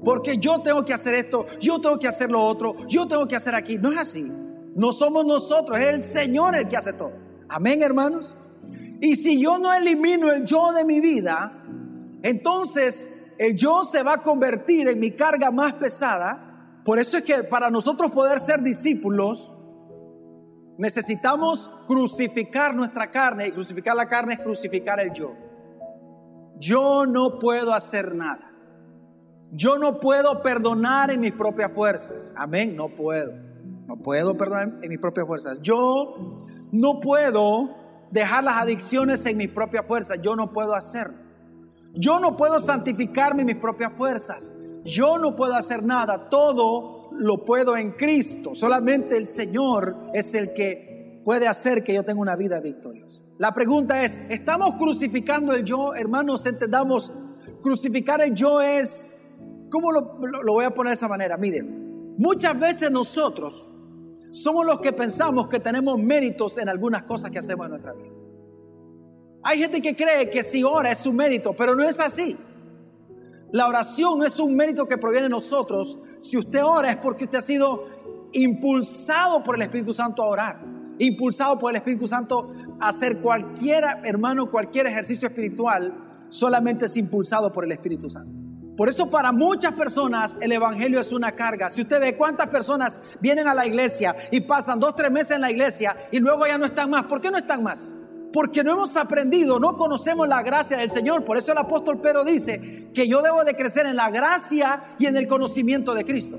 Porque 0.04 0.38
yo 0.38 0.62
tengo 0.62 0.86
que 0.86 0.94
hacer 0.94 1.16
esto, 1.16 1.48
yo 1.60 1.82
tengo 1.82 1.98
que 1.98 2.08
hacer 2.08 2.30
lo 2.30 2.44
otro, 2.44 2.76
yo 2.88 3.08
tengo 3.08 3.28
que 3.28 3.36
hacer 3.36 3.56
aquí. 3.56 3.80
No 3.80 3.92
es 3.92 3.98
así. 3.98 4.32
No 4.76 4.92
somos 4.92 5.26
nosotros, 5.26 5.80
es 5.80 5.88
el 5.88 6.02
Señor 6.02 6.56
el 6.56 6.68
que 6.68 6.78
hace 6.78 6.94
todo. 6.94 7.14
Amén, 7.50 7.82
hermanos. 7.82 8.36
Y 9.02 9.16
si 9.16 9.42
yo 9.42 9.58
no 9.58 9.74
elimino 9.74 10.32
el 10.32 10.46
yo 10.46 10.72
de 10.74 10.86
mi 10.86 11.00
vida, 11.00 11.64
entonces 12.22 13.10
el 13.38 13.56
yo 13.56 13.84
se 13.84 14.04
va 14.04 14.14
a 14.14 14.22
convertir 14.22 14.88
en 14.88 15.00
mi 15.00 15.12
carga 15.12 15.52
más 15.52 15.74
pesada. 15.74 16.82
Por 16.84 17.00
eso 17.00 17.18
es 17.18 17.24
que 17.24 17.44
para 17.44 17.70
nosotros 17.70 18.12
poder 18.12 18.40
ser 18.40 18.62
discípulos, 18.62 19.56
necesitamos 20.78 21.70
crucificar 21.88 22.76
nuestra 22.76 23.10
carne. 23.10 23.48
Y 23.48 23.52
crucificar 23.52 23.96
la 23.96 24.08
carne 24.08 24.36
es 24.36 24.40
crucificar 24.40 25.00
el 25.00 25.12
yo. 25.12 25.34
Yo 26.58 27.06
no 27.06 27.40
puedo 27.40 27.74
hacer 27.74 28.16
nada. 28.16 28.52
Yo 29.52 29.78
no 29.78 30.00
puedo 30.00 30.42
perdonar 30.42 31.12
en 31.12 31.20
mis 31.20 31.34
propias 31.34 31.72
fuerzas. 31.72 32.34
Amén, 32.36 32.76
no 32.76 32.90
puedo. 32.90 33.34
No 33.88 33.98
puedo 33.98 34.36
perdonar 34.36 34.80
en 34.82 34.90
mis 34.90 35.00
propias 35.00 35.28
fuerzas. 35.28 35.60
Yo 35.62 36.16
no 36.72 37.00
puedo 37.00 37.76
dejar 38.12 38.44
las 38.44 38.62
adicciones 38.62 39.26
en 39.26 39.38
mis 39.38 39.50
propias 39.50 39.86
fuerzas. 39.86 40.22
Yo 40.22 40.36
no 40.36 40.52
puedo 40.52 40.74
hacerlo. 40.74 41.25
Yo 41.96 42.20
no 42.20 42.36
puedo 42.36 42.60
santificarme 42.60 43.46
mis 43.46 43.56
propias 43.56 43.94
fuerzas. 43.94 44.56
Yo 44.84 45.18
no 45.18 45.36
puedo 45.36 45.56
hacer 45.56 45.84
nada. 45.84 46.30
Todo 46.30 47.10
lo 47.14 47.44
puedo 47.46 47.78
en 47.78 47.92
Cristo. 47.94 48.54
Solamente 48.54 49.18
el 49.18 49.26
Señor 49.26 49.96
es 50.14 50.34
el 50.34 50.54
que 50.54 51.22
puede 51.24 51.48
hacer 51.48 51.84
que 51.84 51.94
yo 51.94 52.04
tenga 52.04 52.22
una 52.22 52.36
vida 52.36 52.60
victoriosa. 52.60 53.24
La 53.40 53.54
pregunta 53.54 54.04
es, 54.04 54.22
¿estamos 54.30 54.76
crucificando 54.76 55.54
el 55.54 55.64
yo? 55.64 55.96
Hermanos, 55.96 56.46
entendamos, 56.46 57.12
crucificar 57.62 58.22
el 58.22 58.34
yo 58.34 58.62
es, 58.62 59.12
¿cómo 59.72 59.92
lo, 59.92 60.20
voy 60.46 60.66
a 60.66 60.74
poner 60.74 60.92
de 60.92 60.96
esa 60.96 61.08
manera? 61.08 61.36
Miren, 61.36 62.16
muchas 62.18 62.58
veces 62.60 62.92
nosotros 62.92 63.74
somos 64.32 64.66
los 64.66 64.80
que 64.82 64.94
pensamos 64.94 65.50
que 65.50 65.60
tenemos 65.60 65.98
méritos 65.98 66.58
en 66.58 66.70
algunas 66.70 67.04
cosas 67.04 67.32
que 67.32 67.40
hacemos 67.40 67.66
en 67.66 67.72
nuestra 67.72 67.94
vida. 67.94 68.25
Hay 69.46 69.60
gente 69.60 69.82
que 69.82 69.96
cree 69.96 70.30
que 70.30 70.44
si 70.44 70.64
ora 70.64 70.92
es 70.92 71.06
un 71.06 71.16
mérito, 71.16 71.54
pero 71.54 71.76
no 71.76 71.84
es 71.84 72.00
así. 72.00 72.36
La 73.52 73.68
oración 73.68 74.24
es 74.24 74.40
un 74.40 74.56
mérito 74.56 74.88
que 74.88 74.98
proviene 74.98 75.26
de 75.26 75.30
nosotros. 75.30 76.00
Si 76.20 76.36
usted 76.36 76.64
ora 76.64 76.92
es 76.92 76.98
porque 76.98 77.24
usted 77.26 77.38
ha 77.38 77.42
sido 77.42 77.86
impulsado 78.34 79.44
por 79.44 79.56
el 79.56 79.62
Espíritu 79.62 79.94
Santo 79.94 80.24
a 80.24 80.26
orar 80.26 80.76
impulsado 81.00 81.58
por 81.58 81.72
el 81.72 81.78
Espíritu 81.78 82.08
Santo 82.08 82.54
a 82.80 82.90
hacer 82.90 83.20
cualquier, 83.20 83.84
hermano, 84.04 84.50
cualquier 84.50 84.88
ejercicio 84.88 85.28
espiritual, 85.28 85.94
solamente 86.30 86.86
es 86.86 86.98
impulsado 86.98 87.52
por 87.52 87.66
el 87.66 87.72
Espíritu 87.72 88.10
Santo. 88.10 88.32
Por 88.76 88.90
eso 88.90 89.10
para 89.10 89.32
muchas 89.32 89.74
personas 89.74 90.38
el 90.42 90.52
Evangelio 90.52 91.00
es 91.00 91.14
una 91.14 91.32
carga. 91.32 91.70
Si 91.70 91.82
usted 91.82 92.00
ve 92.00 92.18
cuántas 92.18 92.48
personas 92.48 93.02
vienen 93.22 93.48
a 93.48 93.54
la 93.54 93.66
iglesia 93.66 94.16
y 94.32 94.42
pasan 94.42 94.80
dos, 94.80 94.96
tres 94.96 95.12
meses 95.12 95.36
en 95.36 95.42
la 95.42 95.52
iglesia 95.52 95.96
y 96.12 96.20
luego 96.20 96.46
ya 96.46 96.58
no 96.58 96.66
están 96.66 96.90
más, 96.90 97.06
¿por 97.06 97.22
qué 97.22 97.32
no 97.32 97.38
están 97.38 97.64
más? 97.64 97.94
Porque 98.36 98.66
no 98.66 98.74
hemos 98.74 98.98
aprendido, 98.98 99.62
no 99.62 99.78
conocemos 99.78 100.28
la 100.28 100.44
gracia 100.44 100.76
del 100.76 100.90
Señor. 100.90 101.24
Por 101.24 101.38
eso 101.38 101.54
el 101.54 101.58
apóstol 101.58 102.02
Pedro 102.02 102.26
dice 102.26 102.90
que 102.94 103.08
yo 103.08 103.22
debo 103.22 103.46
de 103.46 103.56
crecer 103.56 103.86
en 103.86 103.96
la 103.96 104.10
gracia 104.10 104.84
y 105.00 105.06
en 105.06 105.16
el 105.16 105.26
conocimiento 105.26 105.94
de 105.94 106.04
Cristo. 106.04 106.38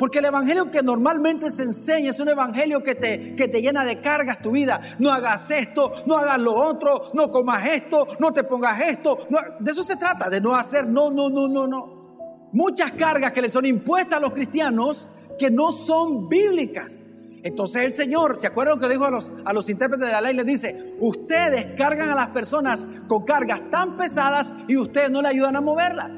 Porque 0.00 0.18
el 0.18 0.24
evangelio 0.24 0.68
que 0.68 0.82
normalmente 0.82 1.48
se 1.50 1.62
enseña 1.62 2.10
es 2.10 2.18
un 2.18 2.28
evangelio 2.28 2.82
que 2.82 2.96
te, 2.96 3.36
que 3.36 3.46
te 3.46 3.62
llena 3.62 3.84
de 3.84 4.00
cargas 4.00 4.42
tu 4.42 4.50
vida. 4.50 4.80
No 4.98 5.12
hagas 5.12 5.48
esto, 5.52 5.92
no 6.06 6.16
hagas 6.16 6.40
lo 6.40 6.56
otro, 6.56 7.12
no 7.14 7.30
comas 7.30 7.68
esto, 7.68 8.08
no 8.18 8.32
te 8.32 8.42
pongas 8.42 8.80
esto. 8.80 9.18
de 9.60 9.70
eso 9.70 9.84
se 9.84 9.94
trata, 9.94 10.28
de 10.28 10.40
no 10.40 10.56
hacer, 10.56 10.88
no, 10.88 11.08
no, 11.12 11.30
no, 11.30 11.46
no, 11.46 11.68
no. 11.68 12.48
Muchas 12.50 12.90
cargas 12.94 13.30
que 13.32 13.42
le 13.42 13.48
son 13.48 13.64
impuestas 13.64 14.16
a 14.16 14.20
los 14.20 14.32
cristianos 14.32 15.08
que 15.38 15.52
no 15.52 15.70
son 15.70 16.28
bíblicas. 16.28 17.04
Entonces 17.42 17.84
el 17.84 17.92
Señor, 17.92 18.36
¿se 18.36 18.46
acuerdan 18.46 18.78
lo 18.78 18.80
que 18.86 18.92
dijo 18.92 19.04
a 19.04 19.10
los, 19.10 19.32
a 19.44 19.52
los 19.52 19.68
intérpretes 19.70 20.06
de 20.06 20.12
la 20.12 20.20
ley? 20.20 20.34
Les 20.34 20.46
dice, 20.46 20.96
ustedes 21.00 21.76
cargan 21.76 22.08
a 22.08 22.14
las 22.14 22.28
personas 22.28 22.86
con 23.06 23.24
cargas 23.24 23.70
tan 23.70 23.96
pesadas 23.96 24.54
y 24.66 24.76
ustedes 24.76 25.10
no 25.10 25.22
le 25.22 25.28
ayudan 25.28 25.56
a 25.56 25.60
moverla. 25.60 26.10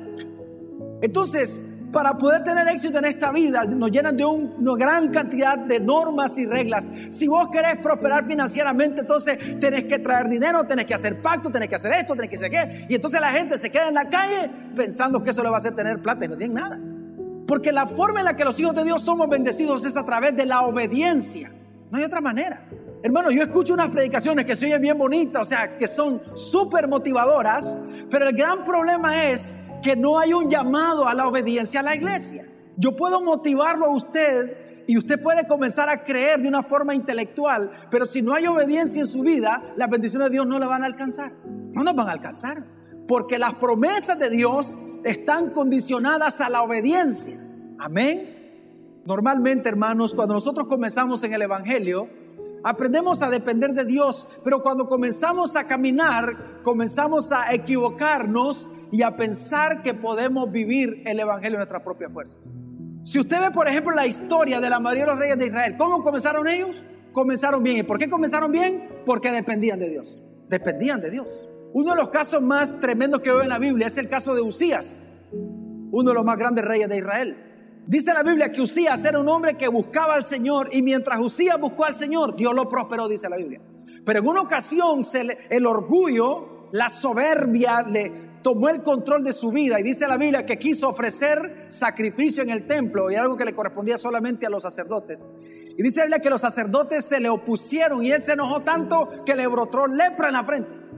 Entonces, 1.03 1.61
para 1.93 2.17
poder 2.19 2.45
tener 2.45 2.69
éxito 2.69 2.99
en 2.99 3.05
esta 3.05 3.33
vida, 3.33 3.65
nos 3.65 3.91
llenan 3.91 4.17
de 4.17 4.25
una 4.25 4.77
gran 4.77 5.09
cantidad 5.09 5.59
de 5.59 5.81
normas 5.81 6.39
y 6.39 6.47
reglas. 6.47 6.91
Si 7.11 7.27
vos 7.27 7.49
querés 7.51 7.79
prosperar 7.83 8.25
financieramente, 8.25 9.01
entonces 9.01 9.59
tenés 9.59 9.85
que 9.85 9.99
traer 9.99 10.29
dinero, 10.29 10.65
tenés 10.65 10.87
que 10.87 10.95
hacer 10.95 11.21
pacto, 11.21 11.51
tenés 11.51 11.69
que 11.69 11.75
hacer 11.75 11.93
esto, 11.93 12.15
tenés 12.15 12.31
que 12.31 12.37
hacer 12.37 12.51
qué. 12.51 12.87
Y 12.89 12.95
entonces 12.95 13.21
la 13.21 13.31
gente 13.31 13.59
se 13.59 13.71
queda 13.71 13.89
en 13.89 13.95
la 13.95 14.09
calle 14.09 14.51
pensando 14.75 15.23
que 15.23 15.31
eso 15.31 15.43
le 15.43 15.51
va 15.51 15.57
a 15.57 15.59
hacer 15.59 15.75
tener 15.75 16.01
plata 16.01 16.25
y 16.25 16.29
no 16.29 16.37
tienen 16.37 16.55
nada. 16.55 16.81
Porque 17.51 17.73
la 17.73 17.85
forma 17.85 18.21
en 18.21 18.27
la 18.27 18.37
que 18.37 18.45
los 18.45 18.61
hijos 18.61 18.77
de 18.77 18.85
Dios 18.85 19.03
somos 19.03 19.29
bendecidos 19.29 19.85
es 19.85 19.97
a 19.97 20.07
través 20.07 20.37
de 20.37 20.47
la 20.47 20.63
obediencia. 20.63 21.53
No 21.91 21.99
hay 21.99 22.05
otra 22.05 22.21
manera. 22.21 22.65
Hermano, 23.03 23.33
yo 23.33 23.43
escucho 23.43 23.75
unas 23.75 23.89
predicaciones 23.89 24.45
que 24.45 24.55
se 24.55 24.67
oyen 24.67 24.81
bien 24.81 24.97
bonitas, 24.97 25.43
o 25.43 25.45
sea, 25.45 25.77
que 25.77 25.89
son 25.89 26.23
súper 26.37 26.87
motivadoras, 26.87 27.77
pero 28.09 28.29
el 28.29 28.37
gran 28.37 28.63
problema 28.63 29.31
es 29.31 29.57
que 29.83 29.97
no 29.97 30.21
hay 30.21 30.33
un 30.33 30.49
llamado 30.49 31.09
a 31.09 31.15
la 31.15 31.27
obediencia 31.27 31.81
a 31.81 31.83
la 31.83 31.97
iglesia. 31.97 32.45
Yo 32.77 32.95
puedo 32.95 33.21
motivarlo 33.21 33.87
a 33.87 33.97
usted 33.97 34.85
y 34.87 34.97
usted 34.97 35.21
puede 35.21 35.49
comenzar 35.49 35.89
a 35.89 36.05
creer 36.05 36.41
de 36.41 36.47
una 36.47 36.63
forma 36.63 36.95
intelectual, 36.95 37.73
pero 37.91 38.07
si 38.07 38.23
no 38.23 38.33
hay 38.33 38.47
obediencia 38.47 39.01
en 39.01 39.09
su 39.09 39.23
vida, 39.23 39.61
las 39.75 39.91
bendiciones 39.91 40.29
de 40.29 40.35
Dios 40.35 40.47
no 40.47 40.61
la 40.61 40.69
van 40.69 40.85
a 40.85 40.87
alcanzar. 40.87 41.33
No 41.73 41.83
nos 41.83 41.97
van 41.97 42.07
a 42.11 42.13
alcanzar, 42.13 42.63
porque 43.11 43.41
las 43.41 43.55
promesas 43.55 44.21
de 44.21 44.31
Dios 44.31 44.79
están 45.03 45.51
condicionadas 45.51 46.41
a 46.41 46.49
la 46.49 46.63
obediencia. 46.63 47.41
Amén. 47.81 49.03
Normalmente, 49.05 49.69
hermanos, 49.69 50.15
cuando 50.15 50.35
nosotros 50.35 50.69
comenzamos 50.69 51.25
en 51.25 51.35
el 51.35 51.43
Evangelio, 51.43 52.09
Aprendemos 52.63 53.23
a 53.23 53.31
depender 53.31 53.73
de 53.73 53.87
Dios, 53.87 54.29
pero 54.45 54.61
cuando 54.61 54.87
comenzamos 54.87 55.57
a 55.57 55.67
caminar, 55.67 56.61
comenzamos 56.63 57.33
a 57.33 57.55
equivocarnos 57.55 58.69
y 58.93 59.01
a 59.01 59.17
pensar 59.17 59.81
que 59.83 59.95
podemos 59.95 60.53
vivir 60.53 61.03
el 61.07 61.21
Evangelio 61.21 61.55
en 61.55 61.61
nuestras 61.61 61.83
propias 61.83 62.13
fuerzas. 62.13 62.53
Si 63.03 63.19
usted 63.19 63.41
ve, 63.41 63.51
por 63.51 63.67
ejemplo, 63.67 63.95
la 63.95 64.07
historia 64.07 64.61
de 64.61 64.69
la 64.69 64.79
mayoría 64.79 65.07
de 65.07 65.11
los 65.13 65.19
reyes 65.19 65.39
de 65.39 65.47
Israel, 65.47 65.77
¿cómo 65.79 66.03
comenzaron 66.03 66.47
ellos? 66.47 66.85
Comenzaron 67.13 67.63
bien. 67.63 67.79
¿Y 67.79 67.83
por 67.83 67.99
qué 67.99 68.11
comenzaron 68.11 68.53
bien? 68.53 69.03
Porque 69.07 69.33
dependían 69.33 69.79
de 69.79 69.89
Dios. 69.89 70.21
Dependían 70.51 71.01
de 71.01 71.11
Dios. 71.11 71.51
Uno 71.73 71.93
de 71.93 71.97
los 71.97 72.09
casos 72.09 72.43
más 72.43 72.81
tremendos 72.81 73.21
que 73.21 73.31
veo 73.31 73.43
en 73.43 73.49
la 73.49 73.59
Biblia 73.59 73.87
es 73.87 73.97
el 73.97 74.09
caso 74.09 74.35
de 74.35 74.41
Usías, 74.41 75.03
uno 75.33 76.11
de 76.11 76.15
los 76.15 76.25
más 76.25 76.37
grandes 76.37 76.65
reyes 76.65 76.89
de 76.89 76.99
Israel. 76.99 77.37
Dice 77.87 78.13
la 78.13 78.25
Biblia 78.25 78.51
que 78.51 78.61
Usías 78.61 79.05
era 79.05 79.21
un 79.21 79.29
hombre 79.29 79.57
que 79.57 79.69
buscaba 79.69 80.15
al 80.15 80.25
Señor 80.25 80.69
y 80.73 80.83
mientras 80.83 81.21
Usías 81.21 81.61
buscó 81.61 81.85
al 81.85 81.95
Señor, 81.95 82.35
Dios 82.35 82.55
lo 82.55 82.69
prosperó, 82.69 83.09
dice 83.09 83.29
la 83.29 83.37
Biblia. 83.37 83.61
Pero 84.05 84.19
en 84.19 84.27
una 84.27 84.41
ocasión 84.41 85.03
el 85.49 85.67
orgullo, 85.67 86.69
la 86.73 86.89
soberbia 86.89 87.83
le 87.83 88.31
tomó 88.43 88.69
el 88.69 88.83
control 88.83 89.23
de 89.23 89.33
su 89.33 89.53
vida 89.53 89.79
y 89.79 89.85
dice 89.85 90.09
la 90.09 90.17
Biblia 90.17 90.45
que 90.45 90.59
quiso 90.59 90.89
ofrecer 90.89 91.67
sacrificio 91.69 92.43
en 92.43 92.51
el 92.51 92.67
templo 92.67 93.13
y 93.13 93.15
algo 93.15 93.37
que 93.37 93.45
le 93.45 93.55
correspondía 93.55 93.97
solamente 93.97 94.45
a 94.45 94.51
los 94.51 94.65
sacerdotes. 94.65 95.25
Y 95.79 95.83
dice 95.85 96.01
la 96.01 96.07
Biblia 96.07 96.21
que 96.21 96.31
los 96.31 96.41
sacerdotes 96.41 97.05
se 97.05 97.21
le 97.21 97.29
opusieron 97.29 98.05
y 98.05 98.11
él 98.11 98.23
se 98.23 98.33
enojó 98.33 98.63
tanto 98.63 99.25
que 99.25 99.37
le 99.37 99.47
brotó 99.47 99.87
lepra 99.87 100.29
en 100.29 100.35
la 100.35 100.43
frente 100.43 100.90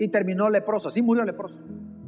y 0.00 0.08
terminó 0.08 0.48
leproso, 0.48 0.88
así 0.88 1.02
murió 1.02 1.24
leproso. 1.24 1.62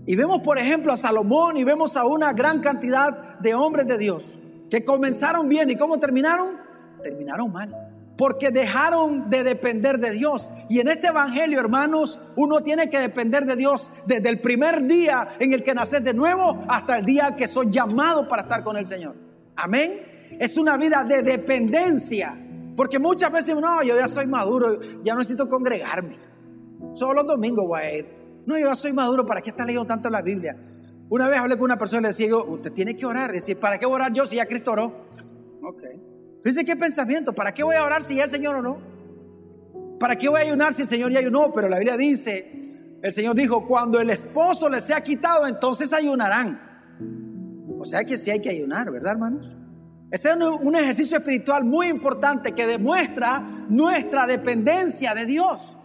Y 0.06 0.16
vemos, 0.16 0.40
por 0.40 0.58
ejemplo, 0.58 0.92
a 0.92 0.96
Salomón 0.96 1.58
y 1.58 1.62
vemos 1.62 1.94
a 1.96 2.06
una 2.06 2.32
gran 2.32 2.60
cantidad 2.60 3.38
de 3.38 3.54
hombres 3.54 3.86
de 3.86 3.98
Dios 3.98 4.38
que 4.70 4.82
comenzaron 4.82 5.48
bien 5.48 5.70
y 5.70 5.76
cómo 5.76 5.98
terminaron? 5.98 6.56
Terminaron 7.02 7.52
mal. 7.52 7.70
Porque 8.16 8.50
dejaron 8.50 9.28
de 9.28 9.44
depender 9.44 9.98
de 9.98 10.10
Dios. 10.10 10.50
Y 10.70 10.80
en 10.80 10.88
este 10.88 11.08
evangelio, 11.08 11.60
hermanos, 11.60 12.18
uno 12.34 12.62
tiene 12.62 12.88
que 12.88 12.98
depender 12.98 13.44
de 13.44 13.56
Dios 13.56 13.90
desde 14.06 14.30
el 14.30 14.40
primer 14.40 14.86
día 14.86 15.28
en 15.38 15.52
el 15.52 15.62
que 15.62 15.74
naces 15.74 16.02
de 16.02 16.14
nuevo 16.14 16.64
hasta 16.68 16.96
el 16.96 17.04
día 17.04 17.36
que 17.36 17.46
soy 17.46 17.70
llamado 17.70 18.26
para 18.26 18.42
estar 18.42 18.62
con 18.62 18.78
el 18.78 18.86
Señor. 18.86 19.14
Amén. 19.54 20.00
Es 20.40 20.56
una 20.56 20.78
vida 20.78 21.04
de 21.04 21.22
dependencia. 21.22 22.34
Porque 22.74 22.98
muchas 22.98 23.30
veces, 23.30 23.54
no, 23.54 23.82
yo 23.82 23.94
ya 23.96 24.08
soy 24.08 24.26
maduro, 24.26 24.80
ya 25.02 25.12
no 25.12 25.18
necesito 25.18 25.46
congregarme. 25.46 26.31
Solo 26.94 27.14
los 27.14 27.26
domingos 27.26 27.66
voy 27.66 27.80
a 27.80 27.94
ir. 27.98 28.06
No, 28.46 28.58
yo 28.58 28.74
soy 28.74 28.92
maduro, 28.92 29.24
¿para 29.24 29.40
qué 29.40 29.50
está 29.50 29.64
leyendo 29.64 29.86
tanto 29.86 30.10
la 30.10 30.20
Biblia? 30.20 30.56
Una 31.08 31.28
vez 31.28 31.38
hablé 31.38 31.56
con 31.56 31.64
una 31.64 31.78
persona 31.78 32.00
y 32.00 32.02
le 32.02 32.08
decía, 32.08 32.36
usted 32.36 32.72
tiene 32.72 32.96
que 32.96 33.06
orar. 33.06 33.32
Dice, 33.32 33.54
¿para 33.56 33.78
qué 33.78 33.86
orar 33.86 34.12
yo 34.12 34.26
si 34.26 34.36
ya 34.36 34.46
Cristo 34.46 34.72
oró? 34.72 35.06
Ok. 35.62 35.82
Fíjese 36.42 36.64
qué 36.64 36.74
pensamiento, 36.74 37.32
¿para 37.32 37.54
qué 37.54 37.62
voy 37.62 37.76
a 37.76 37.84
orar 37.84 38.02
si 38.02 38.16
ya 38.16 38.24
el 38.24 38.30
Señor 38.30 38.56
oró? 38.56 38.80
¿Para 40.00 40.16
qué 40.16 40.28
voy 40.28 40.40
a 40.40 40.44
ayunar 40.44 40.72
si 40.72 40.82
el 40.82 40.88
Señor 40.88 41.12
ya 41.12 41.20
ayunó? 41.20 41.52
Pero 41.52 41.68
la 41.68 41.78
Biblia 41.78 41.96
dice, 41.96 42.98
el 43.00 43.12
Señor 43.12 43.36
dijo, 43.36 43.64
cuando 43.64 44.00
el 44.00 44.10
esposo 44.10 44.68
les 44.68 44.84
sea 44.84 45.02
quitado, 45.02 45.46
entonces 45.46 45.92
ayunarán. 45.92 46.60
O 47.78 47.84
sea 47.84 48.04
que 48.04 48.16
sí 48.16 48.30
hay 48.30 48.40
que 48.40 48.48
ayunar, 48.48 48.90
¿verdad, 48.90 49.12
hermanos? 49.12 49.56
Ese 50.10 50.30
es 50.30 50.36
un 50.36 50.76
ejercicio 50.76 51.18
espiritual 51.18 51.64
muy 51.64 51.86
importante 51.86 52.52
que 52.52 52.66
demuestra 52.66 53.40
nuestra 53.68 54.26
dependencia 54.26 55.14
de 55.14 55.24
Dios. 55.24 55.78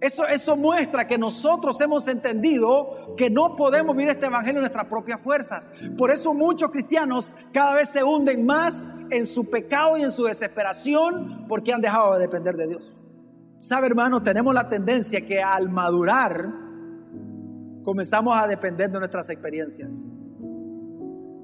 Eso, 0.00 0.28
eso 0.28 0.56
muestra 0.56 1.08
que 1.08 1.18
nosotros 1.18 1.80
hemos 1.80 2.06
entendido 2.06 3.14
que 3.16 3.30
no 3.30 3.56
podemos 3.56 3.96
vivir 3.96 4.10
este 4.10 4.26
evangelio 4.26 4.58
en 4.58 4.62
nuestras 4.62 4.86
propias 4.86 5.20
fuerzas. 5.20 5.70
Por 5.96 6.12
eso 6.12 6.34
muchos 6.34 6.70
cristianos 6.70 7.34
cada 7.52 7.74
vez 7.74 7.88
se 7.88 8.04
hunden 8.04 8.46
más 8.46 8.88
en 9.10 9.26
su 9.26 9.50
pecado 9.50 9.96
y 9.96 10.02
en 10.02 10.12
su 10.12 10.24
desesperación 10.24 11.46
porque 11.48 11.72
han 11.72 11.80
dejado 11.80 12.14
de 12.14 12.20
depender 12.20 12.54
de 12.54 12.68
Dios. 12.68 13.02
Sabe, 13.56 13.88
hermano, 13.88 14.22
tenemos 14.22 14.54
la 14.54 14.68
tendencia 14.68 15.26
que 15.26 15.42
al 15.42 15.68
madurar 15.68 16.48
comenzamos 17.82 18.38
a 18.38 18.46
depender 18.46 18.92
de 18.92 19.00
nuestras 19.00 19.28
experiencias, 19.30 20.04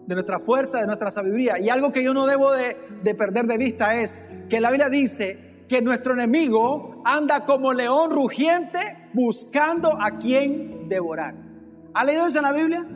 de 0.06 0.14
nuestra 0.14 0.38
fuerza, 0.38 0.78
de 0.78 0.86
nuestra 0.86 1.10
sabiduría. 1.10 1.58
Y 1.58 1.70
algo 1.70 1.90
que 1.90 2.04
yo 2.04 2.14
no 2.14 2.24
debo 2.28 2.52
de, 2.52 2.76
de 3.02 3.14
perder 3.16 3.46
de 3.46 3.58
vista 3.58 3.96
es 3.96 4.22
que 4.48 4.60
la 4.60 4.70
Biblia 4.70 4.88
dice 4.88 5.53
que 5.68 5.80
nuestro 5.80 6.14
enemigo 6.14 7.02
anda 7.04 7.44
como 7.44 7.72
león 7.72 8.10
rugiente 8.10 9.08
buscando 9.12 9.96
a 10.00 10.18
quien 10.18 10.88
devorar. 10.88 11.34
¿Ha 11.94 12.04
leído 12.04 12.26
eso 12.26 12.38
en 12.38 12.44
la 12.44 12.52
Biblia? 12.52 12.86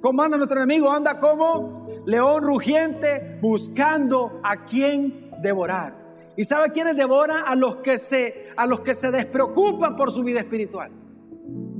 ¿Cómo 0.00 0.22
anda 0.22 0.36
nuestro 0.36 0.58
enemigo? 0.58 0.90
Anda 0.90 1.18
como 1.18 1.86
león 2.06 2.42
rugiente 2.42 3.38
buscando 3.40 4.40
a 4.42 4.64
quien 4.64 5.30
devorar. 5.40 6.02
¿Y 6.36 6.44
sabe 6.44 6.70
quiénes 6.70 6.96
devora? 6.96 7.42
A 7.46 7.54
los 7.54 7.76
que 7.76 7.98
se, 7.98 8.48
a 8.56 8.66
los 8.66 8.80
que 8.80 8.94
se 8.94 9.10
despreocupan 9.10 9.96
por 9.96 10.10
su 10.10 10.22
vida 10.22 10.40
espiritual. 10.40 10.90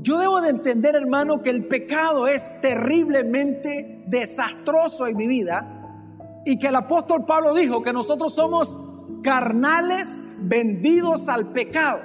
Yo 0.03 0.19
debo 0.19 0.41
de 0.41 0.51
entender, 0.51 0.97
hermano, 0.97 1.43
que 1.43 1.51
el 1.51 1.67
pecado 1.69 2.27
es 2.27 2.61
terriblemente 2.61 4.05
desastroso 4.07 5.07
en 5.07 5.17
mi 5.17 5.27
vida 5.27 6.43
y 6.45 6.59
que 6.59 6.69
el 6.69 6.77
apóstol 6.77 7.25
Pablo 7.25 7.55
dijo 7.55 7.83
que 7.83 7.93
nosotros 7.93 8.35
somos 8.35 8.79
carnales 9.23 10.23
vendidos 10.43 11.29
al 11.29 11.53
pecado. 11.53 12.01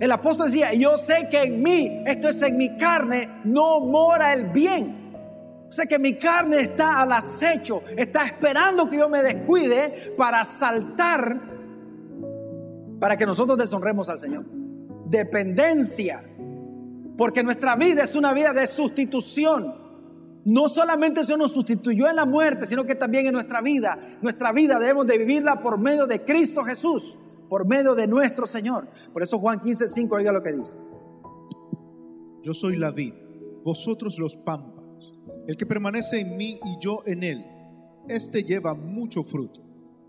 El 0.00 0.12
apóstol 0.12 0.46
decía, 0.46 0.72
yo 0.74 0.96
sé 0.96 1.28
que 1.30 1.42
en 1.42 1.62
mí, 1.62 2.02
esto 2.06 2.28
es 2.28 2.40
en 2.42 2.56
mi 2.56 2.76
carne, 2.76 3.40
no 3.44 3.80
mora 3.80 4.32
el 4.32 4.46
bien. 4.46 4.96
Sé 5.70 5.86
que 5.86 5.98
mi 5.98 6.14
carne 6.14 6.60
está 6.60 7.02
al 7.02 7.12
acecho, 7.12 7.82
está 7.96 8.24
esperando 8.24 8.88
que 8.88 8.96
yo 8.96 9.08
me 9.08 9.22
descuide 9.22 10.14
para 10.16 10.44
saltar, 10.44 11.40
para 12.98 13.16
que 13.16 13.26
nosotros 13.26 13.58
deshonremos 13.58 14.08
al 14.08 14.18
Señor. 14.18 14.44
Dependencia, 15.06 16.22
porque 17.16 17.42
nuestra 17.42 17.76
vida 17.76 18.04
es 18.04 18.14
una 18.14 18.32
vida 18.32 18.52
de 18.52 18.66
sustitución 18.66 19.88
no 20.48 20.66
solamente 20.66 21.24
se 21.24 21.36
nos 21.36 21.52
sustituyó 21.52 22.08
en 22.08 22.16
la 22.16 22.24
muerte, 22.24 22.64
sino 22.64 22.86
que 22.86 22.94
también 22.94 23.26
en 23.26 23.34
nuestra 23.34 23.60
vida. 23.60 23.98
Nuestra 24.22 24.50
vida 24.50 24.78
debemos 24.78 25.06
de 25.06 25.18
vivirla 25.18 25.60
por 25.60 25.76
medio 25.78 26.06
de 26.06 26.24
Cristo 26.24 26.64
Jesús, 26.64 27.18
por 27.48 27.66
medio 27.66 27.94
de 27.94 28.06
nuestro 28.06 28.46
Señor. 28.46 28.88
Por 29.12 29.22
eso 29.22 29.38
Juan 29.38 29.60
15, 29.60 29.88
5, 29.88 30.14
oiga 30.14 30.32
lo 30.32 30.42
que 30.42 30.52
dice. 30.52 30.76
Yo 32.42 32.54
soy 32.54 32.76
la 32.76 32.90
vid, 32.90 33.14
vosotros 33.64 34.18
los 34.18 34.36
pámpanos. 34.36 35.12
El 35.46 35.56
que 35.56 35.66
permanece 35.66 36.20
en 36.20 36.36
mí 36.36 36.60
y 36.64 36.78
yo 36.78 37.02
en 37.06 37.22
él, 37.22 37.44
este 38.08 38.42
lleva 38.44 38.74
mucho 38.74 39.22
fruto, 39.22 39.60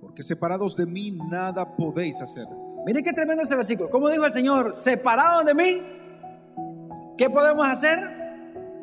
porque 0.02 0.21
separados 0.21 0.75
de 0.75 0.86
mí 0.86 1.12
nada 1.12 1.75
podéis 1.75 2.21
hacer. 2.21 2.45
Mire 2.86 3.04
qué 3.04 3.13
tremendo 3.13 3.43
ese 3.43 3.56
versículo. 3.56 3.89
¿Cómo 3.89 4.10
dijo 4.10 4.25
el 4.25 4.32
Señor? 4.32 4.73
Separado 4.73 5.43
de 5.43 5.54
mí, 5.54 5.82
¿qué 7.17 7.30
podemos 7.30 7.67
hacer? 7.67 7.99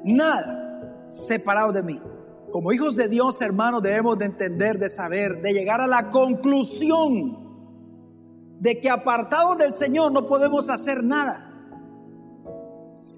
Nada. 0.04 1.04
Separado 1.08 1.72
de 1.72 1.82
mí. 1.82 2.00
Como 2.50 2.72
hijos 2.72 2.96
de 2.96 3.08
Dios, 3.08 3.40
hermanos, 3.42 3.82
debemos 3.82 4.18
de 4.18 4.26
entender, 4.26 4.78
de 4.78 4.88
saber, 4.88 5.40
de 5.40 5.52
llegar 5.52 5.80
a 5.80 5.86
la 5.86 6.10
conclusión 6.10 7.45
de 8.58 8.80
que 8.80 8.90
apartados 8.90 9.58
del 9.58 9.72
Señor 9.72 10.12
no 10.12 10.26
podemos 10.26 10.70
hacer 10.70 11.02
nada. 11.02 11.52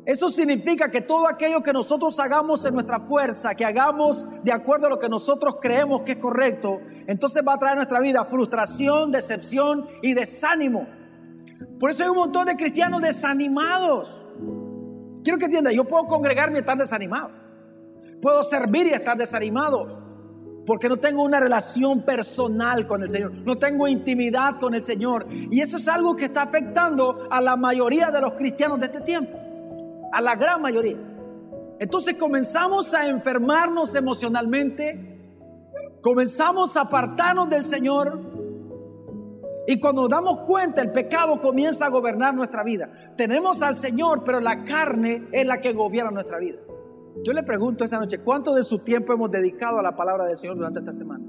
Eso 0.09 0.31
significa 0.31 0.91
que 0.91 1.03
todo 1.03 1.29
aquello 1.29 1.63
que 1.63 1.71
nosotros 1.71 2.19
hagamos 2.19 2.65
en 2.65 2.73
nuestra 2.73 2.99
fuerza, 2.99 3.55
que 3.55 3.67
hagamos 3.67 4.27
de 4.43 4.53
acuerdo 4.53 4.87
a 4.87 4.89
lo 4.89 4.99
que 4.99 5.09
nosotros 5.09 5.59
creemos 5.61 6.01
que 6.01 6.13
es 6.13 6.19
correcto, 6.19 6.81
entonces 7.07 7.43
va 7.47 7.53
a 7.53 7.59
traer 7.59 7.73
a 7.75 7.77
nuestra 7.77 8.01
vida 8.01 8.25
frustración, 8.25 9.13
decepción 9.13 9.87
y 10.01 10.15
desánimo. 10.15 10.87
Por 11.79 11.91
eso 11.91 12.05
hay 12.05 12.09
un 12.09 12.17
montón 12.17 12.47
de 12.47 12.57
cristianos 12.57 13.03
desanimados. 13.03 14.25
Quiero 15.23 15.39
que 15.39 15.45
entienda, 15.45 15.73
yo 15.73 15.85
puedo 15.85 16.07
congregarme 16.07 16.57
y 16.57 16.61
estar 16.61 16.79
desanimado. 16.79 17.31
Puedo 18.23 18.43
servir 18.43 18.87
y 18.87 18.95
estar 18.95 19.15
desanimado. 19.15 20.08
Porque 20.69 20.89
no 20.89 20.99
tengo 20.99 21.25
una 21.25 21.41
relación 21.41 22.03
personal 22.03 22.87
con 22.87 23.03
el 23.03 23.09
Señor. 23.09 23.33
No 23.45 23.57
tengo 23.57 23.89
intimidad 23.89 24.61
con 24.61 24.75
el 24.75 24.85
Señor. 24.85 25.27
Y 25.31 25.63
eso 25.63 25.79
es 25.79 25.89
algo 25.89 26.15
que 26.15 26.27
está 26.27 26.43
afectando 26.43 27.27
a 27.31 27.41
la 27.41 27.57
mayoría 27.57 28.11
de 28.11 28.21
los 28.21 28.35
cristianos 28.35 28.79
de 28.79 28.87
este 28.87 29.01
tiempo 29.01 29.37
a 30.13 30.21
la 30.21 30.35
gran 30.37 30.61
mayoría. 30.61 30.99
Entonces 31.79 32.15
comenzamos 32.17 32.93
a 32.95 33.07
enfermarnos 33.07 33.95
emocionalmente, 33.95 35.17
comenzamos 36.03 36.77
a 36.77 36.83
apartarnos 36.83 37.49
del 37.49 37.65
Señor 37.65 38.21
y 39.67 39.79
cuando 39.79 40.03
nos 40.03 40.11
damos 40.11 40.41
cuenta 40.41 40.81
el 40.83 40.93
pecado 40.93 41.41
comienza 41.41 41.87
a 41.87 41.89
gobernar 41.89 42.35
nuestra 42.35 42.65
vida. 42.65 42.91
Tenemos 43.17 43.63
al 43.63 43.77
Señor, 43.77 44.23
pero 44.25 44.41
la 44.41 44.65
carne 44.65 45.29
es 45.33 45.47
la 45.47 45.61
que 45.61 45.73
gobierna 45.73 46.11
nuestra 46.11 46.39
vida. 46.39 46.59
Yo 47.25 47.33
le 47.33 47.43
pregunto 47.43 47.85
esa 47.85 47.99
noche, 47.99 48.19
¿cuánto 48.19 48.55
de 48.55 48.63
su 48.63 48.81
tiempo 48.81 49.13
hemos 49.13 49.31
dedicado 49.31 49.79
a 49.79 49.83
la 49.83 49.95
palabra 49.95 50.25
del 50.25 50.37
Señor 50.37 50.57
durante 50.57 50.79
esta 50.79 50.93
semana? 50.93 51.25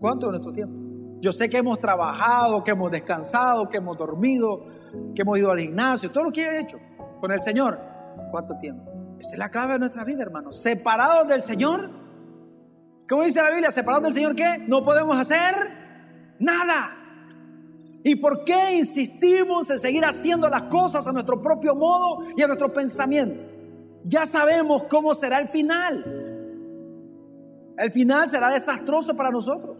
¿Cuánto 0.00 0.26
de 0.26 0.32
nuestro 0.32 0.52
tiempo? 0.52 0.88
Yo 1.20 1.32
sé 1.32 1.48
que 1.48 1.58
hemos 1.58 1.80
trabajado, 1.80 2.62
que 2.62 2.70
hemos 2.70 2.90
descansado, 2.90 3.68
que 3.68 3.78
hemos 3.78 3.96
dormido, 3.96 4.64
que 5.14 5.22
hemos 5.22 5.38
ido 5.38 5.50
al 5.50 5.58
gimnasio, 5.58 6.10
todo 6.12 6.24
lo 6.24 6.32
que 6.32 6.42
he 6.42 6.60
hecho 6.60 6.78
con 7.20 7.32
el 7.32 7.40
Señor. 7.40 7.80
¿Cuánto 8.30 8.56
tiempo? 8.58 8.84
Esa 9.18 9.32
es 9.32 9.38
la 9.38 9.50
clave 9.50 9.74
de 9.74 9.78
nuestra 9.80 10.04
vida, 10.04 10.22
hermanos. 10.22 10.60
Separados 10.60 11.26
del 11.26 11.42
Señor. 11.42 11.90
¿Cómo 13.08 13.24
dice 13.24 13.42
la 13.42 13.50
Biblia? 13.50 13.70
Separados 13.70 14.04
del 14.04 14.12
Señor, 14.12 14.36
¿qué? 14.36 14.58
No 14.68 14.84
podemos 14.84 15.18
hacer 15.18 15.54
nada. 16.38 16.94
¿Y 18.04 18.14
por 18.16 18.44
qué 18.44 18.76
insistimos 18.76 19.68
en 19.70 19.78
seguir 19.78 20.04
haciendo 20.04 20.48
las 20.48 20.64
cosas 20.64 21.06
a 21.08 21.12
nuestro 21.12 21.42
propio 21.42 21.74
modo 21.74 22.20
y 22.36 22.42
a 22.42 22.46
nuestro 22.46 22.72
pensamiento? 22.72 23.57
Ya 24.08 24.26
sabemos 24.26 24.84
cómo 24.84 25.14
será 25.14 25.38
el 25.38 25.48
final. 25.48 26.24
El 27.76 27.90
final 27.92 28.26
será 28.26 28.48
desastroso 28.48 29.14
para 29.14 29.30
nosotros. 29.30 29.78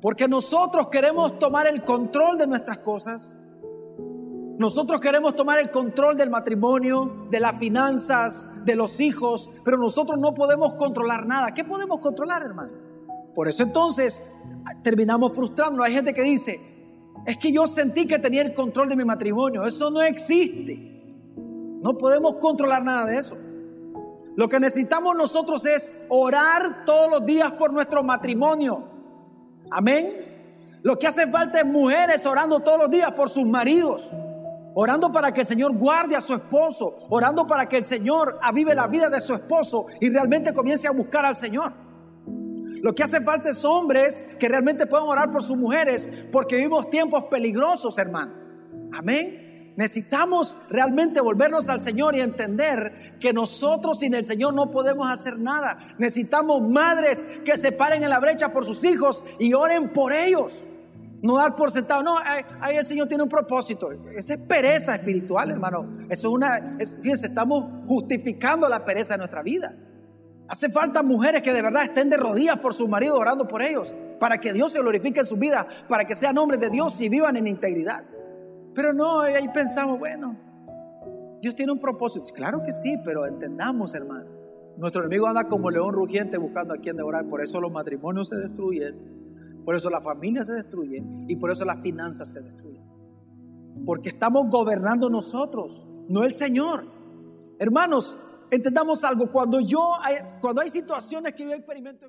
Porque 0.00 0.26
nosotros 0.26 0.88
queremos 0.88 1.38
tomar 1.38 1.66
el 1.66 1.84
control 1.84 2.38
de 2.38 2.46
nuestras 2.46 2.78
cosas 2.78 3.40
nosotros 4.58 5.00
queremos 5.00 5.36
tomar 5.36 5.58
el 5.58 5.70
control 5.70 6.16
del 6.16 6.30
matrimonio, 6.30 7.26
de 7.28 7.40
las 7.40 7.58
finanzas, 7.58 8.48
de 8.64 8.74
los 8.74 9.00
hijos, 9.00 9.50
pero 9.62 9.76
nosotros 9.76 10.18
no 10.18 10.32
podemos 10.32 10.74
controlar 10.74 11.26
nada. 11.26 11.52
¿Qué 11.52 11.62
podemos 11.62 12.00
controlar, 12.00 12.42
hermano? 12.42 12.72
Por 13.34 13.48
eso 13.48 13.62
entonces 13.62 14.32
terminamos 14.82 15.34
frustrándonos. 15.34 15.86
Hay 15.86 15.92
gente 15.92 16.14
que 16.14 16.22
dice, 16.22 16.58
es 17.26 17.36
que 17.36 17.52
yo 17.52 17.66
sentí 17.66 18.06
que 18.06 18.18
tenía 18.18 18.40
el 18.40 18.54
control 18.54 18.88
de 18.88 18.96
mi 18.96 19.04
matrimonio. 19.04 19.66
Eso 19.66 19.90
no 19.90 20.00
existe. 20.00 21.02
No 21.82 21.98
podemos 21.98 22.36
controlar 22.36 22.82
nada 22.82 23.04
de 23.04 23.18
eso. 23.18 23.36
Lo 24.36 24.48
que 24.48 24.60
necesitamos 24.60 25.16
nosotros 25.16 25.66
es 25.66 25.92
orar 26.08 26.84
todos 26.84 27.10
los 27.10 27.26
días 27.26 27.52
por 27.52 27.72
nuestro 27.72 28.04
matrimonio. 28.04 28.88
Amén. 29.70 30.78
Lo 30.82 30.96
que 30.98 31.08
hace 31.08 31.26
falta 31.26 31.58
es 31.58 31.66
mujeres 31.66 32.24
orando 32.26 32.60
todos 32.60 32.78
los 32.78 32.90
días 32.90 33.12
por 33.12 33.28
sus 33.28 33.44
maridos 33.44 34.10
orando 34.78 35.10
para 35.10 35.32
que 35.32 35.40
el 35.40 35.46
Señor 35.46 35.74
guarde 35.74 36.16
a 36.16 36.20
su 36.20 36.34
esposo, 36.34 37.06
orando 37.08 37.46
para 37.46 37.66
que 37.66 37.78
el 37.78 37.82
Señor 37.82 38.38
avive 38.42 38.74
la 38.74 38.86
vida 38.86 39.08
de 39.08 39.22
su 39.22 39.32
esposo 39.32 39.86
y 40.02 40.10
realmente 40.10 40.52
comience 40.52 40.86
a 40.86 40.90
buscar 40.90 41.24
al 41.24 41.34
Señor. 41.34 41.72
Lo 42.82 42.94
que 42.94 43.02
hace 43.02 43.22
falta 43.22 43.48
es 43.48 43.64
hombres 43.64 44.26
que 44.38 44.50
realmente 44.50 44.86
puedan 44.86 45.06
orar 45.06 45.30
por 45.30 45.42
sus 45.42 45.56
mujeres 45.56 46.06
porque 46.30 46.56
vivimos 46.56 46.90
tiempos 46.90 47.24
peligrosos, 47.24 47.96
hermano. 47.96 48.34
Amén. 48.92 49.45
Necesitamos 49.76 50.56
realmente 50.70 51.20
volvernos 51.20 51.68
al 51.68 51.80
Señor 51.80 52.16
y 52.16 52.20
entender 52.20 53.18
que 53.20 53.34
nosotros 53.34 53.98
sin 53.98 54.14
el 54.14 54.24
Señor 54.24 54.54
no 54.54 54.70
podemos 54.70 55.10
hacer 55.10 55.38
nada. 55.38 55.78
Necesitamos 55.98 56.62
madres 56.62 57.26
que 57.44 57.58
se 57.58 57.72
paren 57.72 58.02
en 58.02 58.08
la 58.08 58.18
brecha 58.18 58.52
por 58.52 58.64
sus 58.64 58.82
hijos 58.84 59.22
y 59.38 59.52
oren 59.52 59.90
por 59.90 60.14
ellos. 60.14 60.62
No 61.22 61.36
dar 61.36 61.56
por 61.56 61.70
sentado, 61.70 62.02
no, 62.02 62.16
ahí, 62.18 62.76
el 62.76 62.84
Señor 62.84 63.08
tiene 63.08 63.22
un 63.22 63.28
propósito. 63.28 63.90
Esa 63.92 64.34
es 64.34 64.40
pereza 64.40 64.94
espiritual, 64.94 65.50
hermano. 65.50 66.06
Eso 66.08 66.28
es 66.28 66.34
una, 66.34 66.76
fíjense, 67.02 67.26
estamos 67.26 67.68
justificando 67.86 68.68
la 68.68 68.84
pereza 68.84 69.14
de 69.14 69.18
nuestra 69.18 69.42
vida. 69.42 69.74
Hace 70.48 70.70
falta 70.70 71.02
mujeres 71.02 71.42
que 71.42 71.52
de 71.52 71.60
verdad 71.60 71.82
estén 71.82 72.08
de 72.08 72.16
rodillas 72.16 72.58
por 72.60 72.72
su 72.72 72.86
marido 72.86 73.16
orando 73.16 73.48
por 73.48 73.60
ellos, 73.60 73.94
para 74.20 74.38
que 74.38 74.52
Dios 74.52 74.72
se 74.72 74.80
glorifique 74.80 75.20
en 75.20 75.26
su 75.26 75.36
vida, 75.36 75.66
para 75.88 76.06
que 76.06 76.14
sean 76.14 76.38
hombres 76.38 76.60
de 76.60 76.70
Dios 76.70 77.00
y 77.00 77.08
vivan 77.08 77.36
en 77.36 77.46
integridad. 77.46 78.04
Pero 78.76 78.92
no, 78.92 79.22
ahí 79.22 79.48
pensamos, 79.52 79.98
bueno, 79.98 80.36
Dios 81.42 81.56
tiene 81.56 81.72
un 81.72 81.80
propósito. 81.80 82.26
Claro 82.32 82.62
que 82.62 82.70
sí, 82.70 82.96
pero 83.04 83.26
entendamos, 83.26 83.94
hermano. 83.94 84.30
Nuestro 84.76 85.02
enemigo 85.02 85.26
anda 85.26 85.48
como 85.48 85.70
león 85.70 85.92
rugiente 85.92 86.36
buscando 86.36 86.74
a 86.74 86.76
quien 86.76 86.96
devorar. 86.96 87.26
Por 87.26 87.42
eso 87.42 87.60
los 87.60 87.72
matrimonios 87.72 88.28
se 88.28 88.36
destruyen 88.36 89.16
por 89.66 89.74
eso 89.74 89.90
la 89.90 90.00
familia 90.00 90.44
se 90.44 90.52
destruye 90.52 91.04
y 91.26 91.34
por 91.34 91.50
eso 91.50 91.64
las 91.64 91.82
finanzas 91.82 92.30
se 92.32 92.40
destruyen. 92.40 92.84
Porque 93.84 94.10
estamos 94.10 94.48
gobernando 94.48 95.10
nosotros, 95.10 95.88
no 96.08 96.22
el 96.22 96.32
Señor. 96.32 96.86
Hermanos, 97.58 98.16
entendamos 98.52 99.02
algo, 99.02 99.28
cuando 99.28 99.58
yo, 99.58 99.94
cuando 100.40 100.60
hay 100.60 100.70
situaciones 100.70 101.34
que 101.34 101.42
yo 101.42 101.52
experimento 101.52 102.06